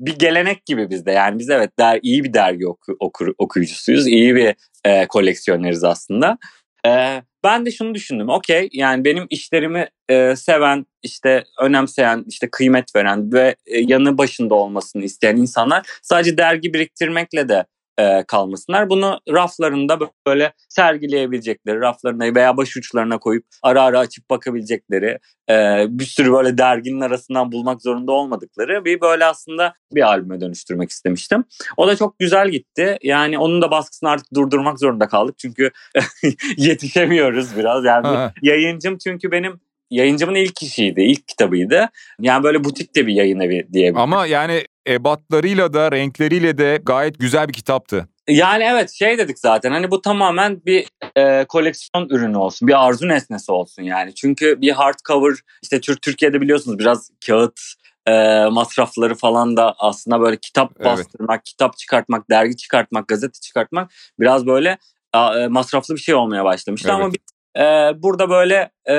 bir 0.00 0.18
gelenek 0.18 0.66
gibi 0.66 0.90
bizde. 0.90 1.12
Yani 1.12 1.38
biz 1.38 1.50
evet 1.50 1.78
der, 1.78 1.98
iyi 2.02 2.24
bir 2.24 2.34
dergi 2.34 2.66
oku, 2.68 2.96
okur, 3.00 3.34
okuyucusuyuz. 3.38 4.06
iyi 4.06 4.34
bir 4.34 4.54
e, 4.84 5.06
koleksiyoneriz 5.06 5.84
aslında. 5.84 6.38
E, 6.86 7.22
ben 7.44 7.66
de 7.66 7.70
şunu 7.70 7.94
düşündüm. 7.94 8.28
Okey 8.28 8.68
yani 8.72 9.04
benim 9.04 9.26
işlerimi 9.30 9.88
e, 10.08 10.36
seven, 10.36 10.86
işte 11.02 11.44
önemseyen, 11.60 12.24
işte 12.28 12.50
kıymet 12.50 12.96
veren 12.96 13.32
ve 13.32 13.56
e, 13.66 13.80
yanı 13.80 14.18
başında 14.18 14.54
olmasını 14.54 15.04
isteyen 15.04 15.36
insanlar 15.36 15.86
sadece 16.02 16.38
dergi 16.38 16.74
biriktirmekle 16.74 17.48
de 17.48 17.64
e, 17.98 18.24
kalmasınlar. 18.28 18.90
Bunu 18.90 19.20
raflarında 19.32 19.98
böyle 20.26 20.52
sergileyebilecekleri, 20.68 21.80
raflarına 21.80 22.34
veya 22.34 22.56
başuçlarına 22.56 23.18
koyup 23.18 23.44
ara 23.62 23.82
ara 23.82 23.98
açıp 23.98 24.30
bakabilecekleri, 24.30 25.18
e, 25.50 25.86
bir 25.88 26.04
sürü 26.04 26.32
böyle 26.32 26.58
derginin 26.58 27.00
arasından 27.00 27.52
bulmak 27.52 27.82
zorunda 27.82 28.12
olmadıkları 28.12 28.84
bir 28.84 29.00
böyle 29.00 29.24
aslında 29.24 29.74
bir 29.92 30.02
albüme 30.02 30.40
dönüştürmek 30.40 30.90
istemiştim. 30.90 31.44
O 31.76 31.86
da 31.86 31.96
çok 31.96 32.18
güzel 32.18 32.48
gitti. 32.48 32.98
Yani 33.02 33.38
onun 33.38 33.62
da 33.62 33.70
baskısını 33.70 34.10
artık 34.10 34.34
durdurmak 34.34 34.80
zorunda 34.80 35.08
kaldık. 35.08 35.38
Çünkü 35.38 35.70
yetişemiyoruz 36.56 37.56
biraz. 37.56 37.84
Yani 37.84 38.30
yayıncım 38.42 38.98
çünkü 38.98 39.30
benim 39.30 39.60
yayıncımın 39.92 40.34
ilk 40.34 40.62
işiydi, 40.62 41.00
ilk 41.02 41.28
kitabıydı. 41.28 41.90
Yani 42.20 42.42
böyle 42.42 42.64
butik 42.64 42.96
de 42.96 43.06
bir 43.06 43.14
yayın 43.14 43.40
evi 43.40 43.68
diyebilirim. 43.72 43.98
Ama 43.98 44.26
yani 44.26 44.64
ebatlarıyla 44.88 45.72
da 45.72 45.92
renkleriyle 45.92 46.58
de 46.58 46.80
gayet 46.82 47.18
güzel 47.18 47.48
bir 47.48 47.52
kitaptı. 47.52 48.08
Yani 48.28 48.64
evet 48.64 48.90
şey 48.90 49.18
dedik 49.18 49.38
zaten 49.38 49.70
hani 49.70 49.90
bu 49.90 50.02
tamamen 50.02 50.60
bir 50.66 50.86
e, 51.16 51.44
koleksiyon 51.44 52.08
ürünü 52.08 52.36
olsun. 52.36 52.68
Bir 52.68 52.86
arzu 52.86 53.08
nesnesi 53.08 53.52
olsun 53.52 53.82
yani. 53.82 54.14
Çünkü 54.14 54.60
bir 54.60 54.70
hardcover 54.70 55.34
işte 55.62 55.80
Türkiye'de 55.80 56.40
biliyorsunuz 56.40 56.78
biraz 56.78 57.10
kağıt 57.26 57.60
e, 58.06 58.12
masrafları 58.44 59.14
falan 59.14 59.56
da 59.56 59.74
aslında 59.78 60.20
böyle 60.20 60.36
kitap 60.36 60.72
evet. 60.76 60.86
bastırmak, 60.86 61.44
kitap 61.44 61.76
çıkartmak, 61.76 62.30
dergi 62.30 62.56
çıkartmak, 62.56 63.08
gazete 63.08 63.40
çıkartmak 63.40 63.90
biraz 64.20 64.46
böyle 64.46 64.78
e, 65.14 65.46
masraflı 65.46 65.94
bir 65.94 66.00
şey 66.00 66.14
olmaya 66.14 66.44
başlamıştı. 66.44 66.88
Evet. 66.88 67.00
Ama 67.00 67.12
biz 67.12 67.62
e, 67.62 68.02
burada 68.02 68.30
böyle 68.30 68.70
e, 68.88 68.94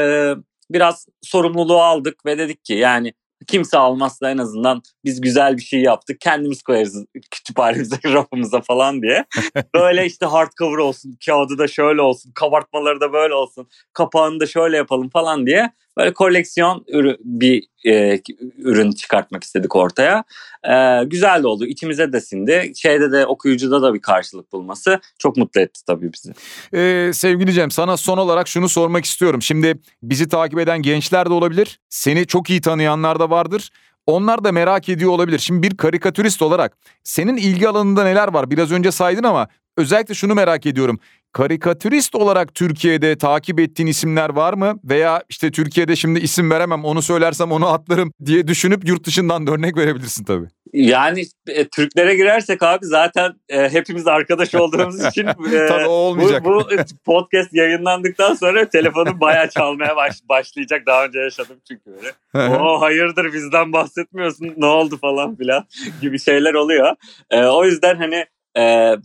biraz 0.69 1.05
sorumluluğu 1.21 1.81
aldık 1.81 2.25
ve 2.25 2.37
dedik 2.37 2.65
ki 2.65 2.73
yani 2.73 3.13
kimse 3.47 3.77
almazsa 3.77 4.31
en 4.31 4.37
azından 4.37 4.81
biz 5.05 5.21
güzel 5.21 5.57
bir 5.57 5.61
şey 5.61 5.81
yaptık. 5.81 6.21
Kendimiz 6.21 6.63
koyarız 6.63 7.05
kütüphanemize, 7.31 7.95
rafımıza 8.05 8.61
falan 8.61 9.01
diye. 9.01 9.25
Böyle 9.75 10.05
işte 10.05 10.25
hardcover 10.25 10.77
olsun, 10.77 11.17
kağıdı 11.25 11.57
da 11.57 11.67
şöyle 11.67 12.01
olsun, 12.01 12.31
kabartmaları 12.35 13.01
da 13.01 13.13
böyle 13.13 13.33
olsun, 13.33 13.67
kapağını 13.93 14.39
da 14.39 14.45
şöyle 14.45 14.77
yapalım 14.77 15.09
falan 15.09 15.45
diye 15.45 15.71
böyle 15.97 16.13
koleksiyon 16.13 16.85
ürü, 16.87 17.17
bir 17.23 17.63
e, 17.85 18.19
ürün 18.57 18.91
çıkartmak 18.91 19.43
istedik 19.43 19.75
ortaya. 19.75 20.23
E, 20.69 21.03
güzel 21.05 21.43
de 21.43 21.47
oldu. 21.47 21.65
İçimize 21.65 22.13
de 22.13 22.21
sindi. 22.21 22.71
Şeyde 22.75 23.11
de 23.11 23.25
okuyucuda 23.25 23.81
da 23.81 23.93
bir 23.93 23.99
karşılık 23.99 24.51
bulması 24.51 24.99
çok 25.17 25.37
mutlu 25.37 25.61
etti 25.61 25.85
tabii 25.87 26.09
bizi. 26.13 26.33
Ee, 26.73 27.11
sevgili 27.13 27.53
Cem 27.53 27.71
sana 27.71 27.97
son 27.97 28.17
olarak 28.17 28.47
şunu 28.47 28.69
sormak 28.69 29.05
istiyorum. 29.05 29.41
Şimdi 29.41 29.79
bizi 30.03 30.27
takip 30.27 30.59
eden 30.59 30.81
gençler 30.81 31.25
de 31.25 31.33
olabilir. 31.33 31.79
Seni 31.89 32.27
çok 32.27 32.49
iyi 32.49 32.61
tanıyanlar 32.61 33.19
da 33.19 33.29
vardır. 33.29 33.71
Onlar 34.05 34.43
da 34.43 34.51
merak 34.51 34.89
ediyor 34.89 35.11
olabilir. 35.11 35.39
Şimdi 35.39 35.63
bir 35.63 35.77
karikatürist 35.77 36.41
olarak 36.41 36.77
senin 37.03 37.37
ilgi 37.37 37.67
alanında 37.67 38.03
neler 38.03 38.33
var? 38.33 38.51
Biraz 38.51 38.71
önce 38.71 38.91
saydın 38.91 39.23
ama 39.23 39.47
özellikle 39.77 40.13
şunu 40.13 40.35
merak 40.35 40.65
ediyorum 40.65 40.99
karikatürist 41.33 42.15
olarak 42.15 42.55
Türkiye'de 42.55 43.17
takip 43.17 43.59
ettiğin 43.59 43.87
isimler 43.87 44.29
var 44.29 44.53
mı? 44.53 44.79
Veya 44.83 45.23
işte 45.29 45.51
Türkiye'de 45.51 45.95
şimdi 45.95 46.19
isim 46.19 46.51
veremem 46.51 46.85
onu 46.85 47.01
söylersem 47.01 47.51
onu 47.51 47.67
atlarım 47.67 48.13
diye 48.25 48.47
düşünüp 48.47 48.87
yurt 48.87 49.05
dışından 49.05 49.47
da 49.47 49.51
örnek 49.51 49.77
verebilirsin 49.77 50.25
tabii. 50.25 50.47
Yani 50.73 51.25
e, 51.47 51.67
Türklere 51.67 52.15
girersek 52.15 52.63
abi 52.63 52.85
zaten 52.85 53.33
e, 53.49 53.69
hepimiz 53.69 54.07
arkadaş 54.07 54.55
olduğumuz 54.55 55.05
için 55.09 55.27
e, 55.27 55.67
tabii 55.67 55.87
olmayacak. 55.87 56.45
Bu, 56.45 56.49
bu 56.49 56.65
podcast 57.05 57.53
yayınlandıktan 57.53 58.33
sonra 58.33 58.69
telefonum 58.69 59.19
bayağı 59.19 59.49
çalmaya 59.49 59.95
baş, 59.95 60.15
başlayacak. 60.29 60.81
Daha 60.87 61.05
önce 61.05 61.19
yaşadım 61.19 61.57
çünkü 61.67 61.83
böyle. 61.85 62.55
o 62.55 62.81
hayırdır 62.81 63.33
bizden 63.33 63.73
bahsetmiyorsun 63.73 64.53
ne 64.57 64.65
oldu 64.65 64.97
falan 64.97 65.35
filan 65.35 65.65
gibi 66.01 66.19
şeyler 66.19 66.53
oluyor. 66.53 66.95
E, 67.31 67.43
o 67.43 67.65
yüzden 67.65 67.95
hani 67.95 68.25
e, 68.57 68.95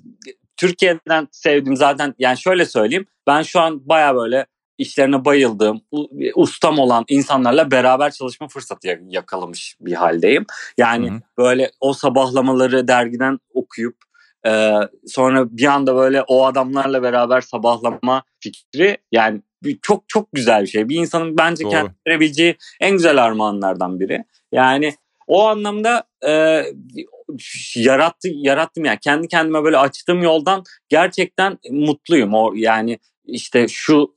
Türkiye'den 0.59 1.29
sevdiğim 1.31 1.77
zaten 1.77 2.14
yani 2.18 2.38
şöyle 2.38 2.66
söyleyeyim. 2.66 3.07
Ben 3.27 3.42
şu 3.42 3.61
an 3.61 3.88
baya 3.88 4.16
böyle 4.16 4.47
işlerine 4.79 5.25
bayıldığım, 5.25 5.81
ustam 6.35 6.79
olan 6.79 7.05
insanlarla 7.09 7.71
beraber 7.71 8.11
çalışma 8.11 8.49
fırsatı 8.49 9.01
yakalamış 9.09 9.77
bir 9.81 9.92
haldeyim. 9.92 10.47
Yani 10.79 11.11
Hı-hı. 11.11 11.21
böyle 11.38 11.71
o 11.81 11.92
sabahlamaları 11.92 12.88
dergiden 12.88 13.38
okuyup 13.55 13.97
e, 14.47 14.75
sonra 15.07 15.57
bir 15.57 15.66
anda 15.66 15.97
böyle 15.97 16.23
o 16.23 16.47
adamlarla 16.47 17.03
beraber 17.03 17.40
sabahlama 17.40 18.23
fikri 18.40 18.99
yani 19.12 19.40
çok 19.83 20.09
çok 20.09 20.29
güzel 20.33 20.62
bir 20.62 20.66
şey. 20.66 20.88
Bir 20.88 20.97
insanın 20.97 21.38
bence 21.38 21.64
Doğru. 21.64 21.71
kendine 21.71 21.94
verebileceği 22.07 22.57
en 22.81 22.92
güzel 22.92 23.25
armağanlardan 23.25 24.01
biri. 24.01 24.25
Yani 24.53 24.94
o 25.29 25.47
anlamda 25.47 26.05
e, 26.27 26.64
yarattı 27.77 28.29
yarattım 28.33 28.85
yani 28.85 28.99
kendi 29.01 29.29
kendime 29.29 29.64
böyle 29.64 29.79
açtığım 29.79 30.23
yoldan 30.23 30.64
gerçekten 30.88 31.59
mutluyum. 31.71 32.35
O 32.35 32.53
yani 32.55 32.99
işte 33.29 33.69
şu 33.69 34.14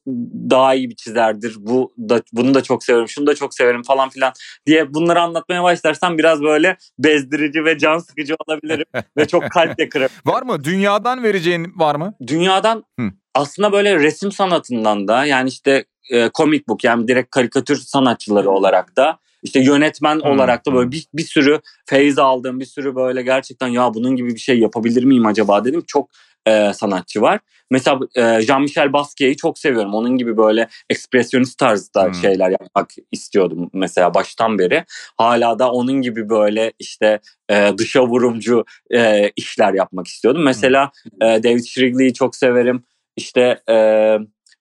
daha 0.50 0.76
iyi 0.76 0.90
bir 0.90 0.96
çizerdir. 0.96 1.56
Bu 1.60 1.94
da 1.98 2.22
bunu 2.34 2.54
da 2.54 2.64
çok 2.64 2.84
severim. 2.84 3.10
Şunu 3.10 3.28
da 3.28 3.36
çok 3.36 3.54
severim 3.54 3.84
falan 3.84 4.10
filan 4.10 4.34
diye 4.66 4.94
bunları 4.94 5.22
anlatmaya 5.22 5.64
başlarsam 5.64 6.18
biraz 6.18 6.42
böyle 6.42 6.78
bezdirici 7.00 7.66
ve 7.66 7.78
can 7.78 7.98
sıkıcı 7.98 8.36
olabilirim 8.48 8.86
ve 9.18 9.28
çok 9.28 9.52
kalp 9.52 9.80
yakırım. 9.80 10.10
var 10.26 10.42
mı? 10.42 10.64
Dünyadan 10.64 11.24
vereceğin 11.24 11.74
var 11.76 11.96
mı? 11.96 12.14
Dünyadan 12.28 12.84
Hı. 13.00 13.06
aslında 13.36 13.72
böyle 13.72 13.96
resim 13.96 14.32
sanatından 14.32 15.08
da 15.08 15.26
yani 15.26 15.50
işte 15.50 15.86
e, 16.12 16.30
comic 16.34 16.64
book 16.68 16.84
yani 16.84 17.08
direkt 17.08 17.32
karikatür 17.32 17.76
sanatçıları 17.76 18.50
olarak 18.50 18.98
da 18.98 19.20
işte 19.44 19.60
yönetmen 19.60 20.16
hmm. 20.16 20.32
olarak 20.32 20.66
da 20.66 20.74
böyle 20.74 20.92
bir, 20.92 21.06
bir 21.14 21.24
sürü 21.24 21.60
feyiz 21.86 22.20
aldığım 22.20 22.60
bir 22.60 22.66
sürü 22.66 22.96
böyle 22.96 23.22
gerçekten 23.22 23.68
ya 23.68 23.94
bunun 23.94 24.16
gibi 24.16 24.30
bir 24.30 24.40
şey 24.40 24.60
yapabilir 24.60 25.04
miyim 25.04 25.26
acaba 25.26 25.66
dedim. 25.66 25.84
Çok 25.88 26.10
e, 26.48 26.74
sanatçı 26.74 27.22
var. 27.22 27.40
Mesela 27.72 28.00
e, 28.16 28.22
Jean-Michel 28.22 28.94
Basquiat'ı 28.94 29.36
çok 29.36 29.60
seviyorum. 29.60 29.94
Onun 29.94 30.18
gibi 30.18 30.38
böyle 30.38 30.68
ekspresyonist 30.90 31.58
tarzda 31.58 32.06
hmm. 32.06 32.14
şeyler 32.14 32.50
yapmak 32.50 32.90
istiyordum 33.12 33.70
mesela 33.74 34.14
baştan 34.14 34.60
beri. 34.60 34.86
Hala 35.18 35.60
da 35.60 35.72
onun 35.72 36.02
gibi 36.02 36.30
böyle 36.30 36.74
işte 36.80 37.20
e, 37.50 37.74
dışa 37.78 38.08
vurumcu 38.08 38.66
e, 38.94 39.32
işler 39.36 39.74
yapmak 39.74 40.08
istiyordum. 40.08 40.44
Mesela 40.44 40.92
hmm. 41.04 41.28
e, 41.28 41.44
David 41.44 41.64
Shrigley'i 41.64 42.14
çok 42.14 42.36
severim. 42.36 42.84
İşte 43.18 43.62
e, 43.70 43.76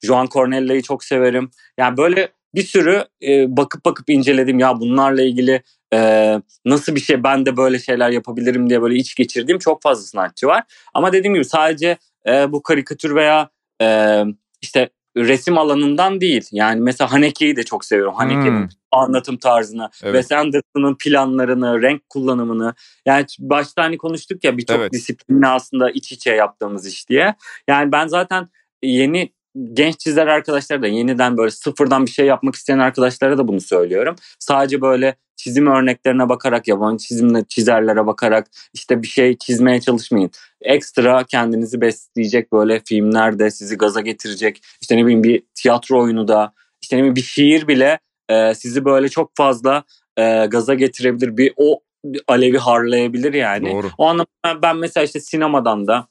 Joan 0.02 0.26
Cornella'yı 0.26 0.82
çok 0.82 1.04
severim. 1.04 1.50
Yani 1.78 1.96
böyle 1.96 2.28
bir 2.54 2.62
sürü 2.62 3.04
e, 3.22 3.56
bakıp 3.56 3.84
bakıp 3.84 4.10
inceledim 4.10 4.58
ya 4.58 4.80
bunlarla 4.80 5.22
ilgili 5.22 5.62
e, 5.94 6.40
nasıl 6.64 6.94
bir 6.94 7.00
şey 7.00 7.24
ben 7.24 7.46
de 7.46 7.56
böyle 7.56 7.78
şeyler 7.78 8.10
yapabilirim 8.10 8.70
diye 8.70 8.82
böyle 8.82 8.94
iç 8.94 9.14
geçirdiğim 9.14 9.58
çok 9.58 9.82
fazla 9.82 10.02
sanatçı 10.02 10.46
var. 10.46 10.62
Ama 10.94 11.12
dediğim 11.12 11.34
gibi 11.34 11.44
sadece 11.44 11.98
e, 12.26 12.52
bu 12.52 12.62
karikatür 12.62 13.14
veya 13.14 13.50
e, 13.82 14.22
işte 14.62 14.90
resim 15.16 15.58
alanından 15.58 16.20
değil. 16.20 16.48
Yani 16.52 16.80
mesela 16.80 17.12
Haneke'yi 17.12 17.56
de 17.56 17.62
çok 17.62 17.84
seviyorum. 17.84 18.14
Haneke'nin 18.14 18.60
hmm. 18.60 18.68
anlatım 18.92 19.36
tarzını, 19.36 19.90
evet. 20.02 20.14
Wes 20.14 20.32
Anderson'ın 20.38 20.96
planlarını, 21.00 21.82
renk 21.82 22.08
kullanımını. 22.08 22.74
Yani 23.06 23.26
başta 23.38 23.82
hani 23.82 23.98
konuştuk 23.98 24.44
ya 24.44 24.58
birçok 24.58 24.80
evet. 24.80 24.92
disiplinle 24.92 25.46
aslında 25.46 25.90
iç 25.90 26.12
içe 26.12 26.30
yaptığımız 26.30 26.86
iş 26.86 27.08
diye. 27.08 27.34
Yani 27.68 27.92
ben 27.92 28.06
zaten 28.06 28.48
yeni 28.82 29.32
genç 29.72 30.00
çizer 30.00 30.26
arkadaşlara 30.26 30.82
da 30.82 30.86
yeniden 30.86 31.36
böyle 31.36 31.50
sıfırdan 31.50 32.06
bir 32.06 32.10
şey 32.10 32.26
yapmak 32.26 32.54
isteyen 32.54 32.78
arkadaşlara 32.78 33.38
da 33.38 33.48
bunu 33.48 33.60
söylüyorum. 33.60 34.16
Sadece 34.38 34.80
böyle 34.80 35.16
çizim 35.36 35.66
örneklerine 35.66 36.28
bakarak, 36.28 36.68
yabancı 36.68 37.06
çizimle 37.06 37.44
çizerlere 37.44 38.06
bakarak 38.06 38.46
işte 38.74 39.02
bir 39.02 39.06
şey 39.06 39.38
çizmeye 39.38 39.80
çalışmayın. 39.80 40.30
Ekstra 40.62 41.24
kendinizi 41.24 41.80
besleyecek 41.80 42.52
böyle 42.52 42.80
filmlerde 42.84 43.50
sizi 43.50 43.76
gaza 43.76 44.00
getirecek. 44.00 44.62
İşte 44.80 44.96
ne 44.96 45.04
bileyim 45.04 45.24
bir 45.24 45.42
tiyatro 45.54 46.02
oyunu 46.02 46.28
da, 46.28 46.52
işte 46.82 46.96
ne 46.96 47.00
bileyim 47.00 47.16
bir 47.16 47.22
şiir 47.22 47.68
bile 47.68 47.98
e, 48.28 48.54
sizi 48.54 48.84
böyle 48.84 49.08
çok 49.08 49.36
fazla 49.36 49.84
e, 50.16 50.46
gaza 50.46 50.74
getirebilir. 50.74 51.36
Bir 51.36 51.52
o 51.56 51.80
alevi 52.28 52.58
harlayabilir 52.58 53.34
yani. 53.34 53.72
Doğru. 53.72 53.90
O 53.98 54.06
anlamda 54.06 54.62
ben 54.62 54.76
mesela 54.76 55.04
işte 55.04 55.20
sinemadan 55.20 55.86
da 55.86 56.06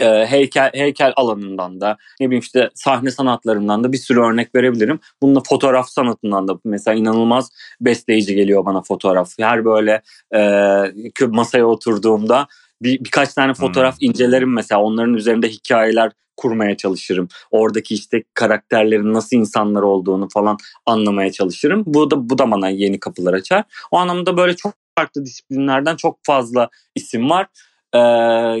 e, 0.00 0.26
heykel 0.26 0.70
heykel 0.74 1.12
alanından 1.16 1.80
da 1.80 1.96
ne 2.20 2.26
bileyim 2.26 2.40
işte 2.40 2.70
sahne 2.74 3.10
sanatlarından 3.10 3.84
da 3.84 3.92
bir 3.92 3.98
sürü 3.98 4.20
örnek 4.20 4.54
verebilirim. 4.54 5.00
Bununla 5.22 5.40
fotoğraf 5.48 5.88
sanatından 5.88 6.48
da 6.48 6.58
mesela 6.64 6.94
inanılmaz 6.94 7.50
besleyici 7.80 8.34
geliyor 8.34 8.64
bana 8.64 8.82
fotoğraf. 8.82 9.30
Her 9.38 9.64
böyle 9.64 10.02
e, 10.34 11.26
masaya 11.26 11.66
oturduğumda 11.66 12.46
bir, 12.82 13.04
birkaç 13.04 13.34
tane 13.34 13.54
fotoğraf 13.54 14.00
hmm. 14.00 14.08
incelerim 14.08 14.52
mesela 14.52 14.80
onların 14.80 15.14
üzerinde 15.14 15.48
hikayeler 15.48 16.12
kurmaya 16.36 16.76
çalışırım. 16.76 17.28
Oradaki 17.50 17.94
işte 17.94 18.22
karakterlerin 18.34 19.14
nasıl 19.14 19.36
insanlar 19.36 19.82
olduğunu 19.82 20.28
falan 20.28 20.58
anlamaya 20.86 21.32
çalışırım. 21.32 21.82
Bu 21.86 22.10
da 22.10 22.30
bu 22.30 22.38
da 22.38 22.50
bana 22.50 22.68
yeni 22.68 23.00
kapılar 23.00 23.34
açar. 23.34 23.64
O 23.90 23.96
anlamda 23.96 24.36
böyle 24.36 24.56
çok 24.56 24.74
farklı 24.98 25.24
disiplinlerden 25.24 25.96
çok 25.96 26.18
fazla 26.22 26.68
isim 26.94 27.30
var. 27.30 27.46
Ee, 27.94 27.98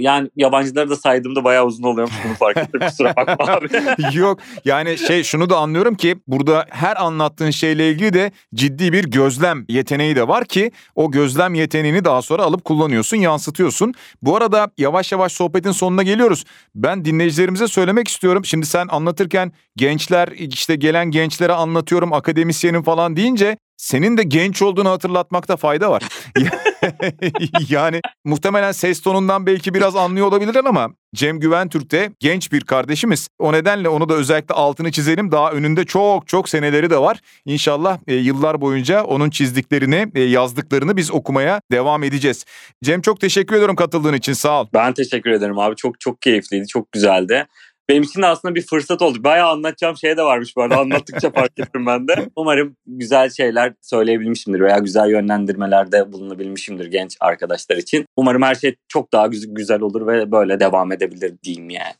yani 0.00 0.30
yabancıları 0.36 0.90
da 0.90 0.96
saydığımda 0.96 1.44
bayağı 1.44 1.64
uzun 1.64 1.82
oluyormuş 1.82 2.14
bunu 2.24 2.34
fark 2.34 2.56
ettim 2.56 2.80
kusura 2.88 3.16
bakma 3.16 3.46
abi. 3.52 3.68
Yok 4.18 4.38
yani 4.64 4.98
şey 4.98 5.24
şunu 5.24 5.50
da 5.50 5.58
anlıyorum 5.58 5.94
ki 5.94 6.16
burada 6.26 6.66
her 6.70 7.02
anlattığın 7.04 7.50
şeyle 7.50 7.90
ilgili 7.90 8.12
de 8.12 8.32
ciddi 8.54 8.92
bir 8.92 9.04
gözlem 9.04 9.64
yeteneği 9.68 10.16
de 10.16 10.28
var 10.28 10.44
ki 10.44 10.70
o 10.94 11.10
gözlem 11.10 11.54
yeteneğini 11.54 12.04
daha 12.04 12.22
sonra 12.22 12.42
alıp 12.42 12.64
kullanıyorsun 12.64 13.16
yansıtıyorsun. 13.16 13.94
Bu 14.22 14.36
arada 14.36 14.70
yavaş 14.78 15.12
yavaş 15.12 15.32
sohbetin 15.32 15.72
sonuna 15.72 16.02
geliyoruz. 16.02 16.44
Ben 16.74 17.04
dinleyicilerimize 17.04 17.68
söylemek 17.68 18.08
istiyorum. 18.08 18.44
Şimdi 18.44 18.66
sen 18.66 18.86
anlatırken 18.90 19.52
gençler 19.76 20.28
işte 20.28 20.76
gelen 20.76 21.10
gençlere 21.10 21.52
anlatıyorum 21.52 22.12
akademisyenin 22.12 22.82
falan 22.82 23.16
deyince 23.16 23.56
senin 23.76 24.16
de 24.16 24.22
genç 24.22 24.62
olduğunu 24.62 24.90
hatırlatmakta 24.90 25.56
fayda 25.56 25.90
var. 25.90 26.02
yani 27.68 28.00
muhtemelen 28.24 28.72
ses 28.72 29.00
tonundan 29.00 29.46
belki 29.46 29.74
biraz 29.74 29.96
anlıyor 29.96 30.26
olabilirler 30.26 30.64
ama 30.64 30.90
Cem 31.14 31.40
Güventürk 31.40 31.90
de 31.90 32.10
genç 32.20 32.52
bir 32.52 32.60
kardeşimiz. 32.60 33.28
O 33.38 33.52
nedenle 33.52 33.88
onu 33.88 34.08
da 34.08 34.14
özellikle 34.14 34.54
altını 34.54 34.92
çizelim. 34.92 35.32
Daha 35.32 35.52
önünde 35.52 35.84
çok 35.84 36.26
çok 36.26 36.48
seneleri 36.48 36.90
de 36.90 36.98
var. 36.98 37.20
İnşallah 37.44 37.98
e, 38.06 38.14
yıllar 38.14 38.60
boyunca 38.60 39.04
onun 39.04 39.30
çizdiklerini, 39.30 40.06
e, 40.14 40.22
yazdıklarını 40.22 40.96
biz 40.96 41.10
okumaya 41.10 41.60
devam 41.72 42.02
edeceğiz. 42.02 42.44
Cem 42.84 43.00
çok 43.00 43.20
teşekkür 43.20 43.54
ediyorum 43.54 43.76
katıldığın 43.76 44.14
için. 44.14 44.32
Sağ 44.32 44.60
ol. 44.60 44.66
Ben 44.74 44.92
teşekkür 44.92 45.30
ederim 45.30 45.58
abi. 45.58 45.76
Çok 45.76 46.00
çok 46.00 46.22
keyifliydi. 46.22 46.66
Çok 46.66 46.92
güzeldi 46.92 47.46
benim 47.90 48.02
için 48.02 48.22
de 48.22 48.26
aslında 48.26 48.54
bir 48.54 48.62
fırsat 48.62 49.02
oldu. 49.02 49.24
Bayağı 49.24 49.50
anlatacağım 49.50 49.96
şey 49.96 50.16
de 50.16 50.22
varmış 50.22 50.56
bu 50.56 50.62
arada. 50.62 50.78
Anlattıkça 50.78 51.30
fark 51.30 51.58
ettim 51.58 51.86
ben 51.86 52.08
de. 52.08 52.28
Umarım 52.36 52.76
güzel 52.86 53.30
şeyler 53.30 53.72
söyleyebilmişimdir 53.80 54.60
veya 54.60 54.78
güzel 54.78 55.10
yönlendirmelerde 55.10 56.12
bulunabilmişimdir 56.12 56.86
genç 56.86 57.16
arkadaşlar 57.20 57.76
için. 57.76 58.04
Umarım 58.16 58.42
her 58.42 58.54
şey 58.54 58.76
çok 58.88 59.12
daha 59.12 59.26
güzel 59.26 59.80
olur 59.80 60.06
ve 60.06 60.32
böyle 60.32 60.60
devam 60.60 60.92
edebilir 60.92 61.34
diyeyim 61.42 61.70
yani. 61.70 61.94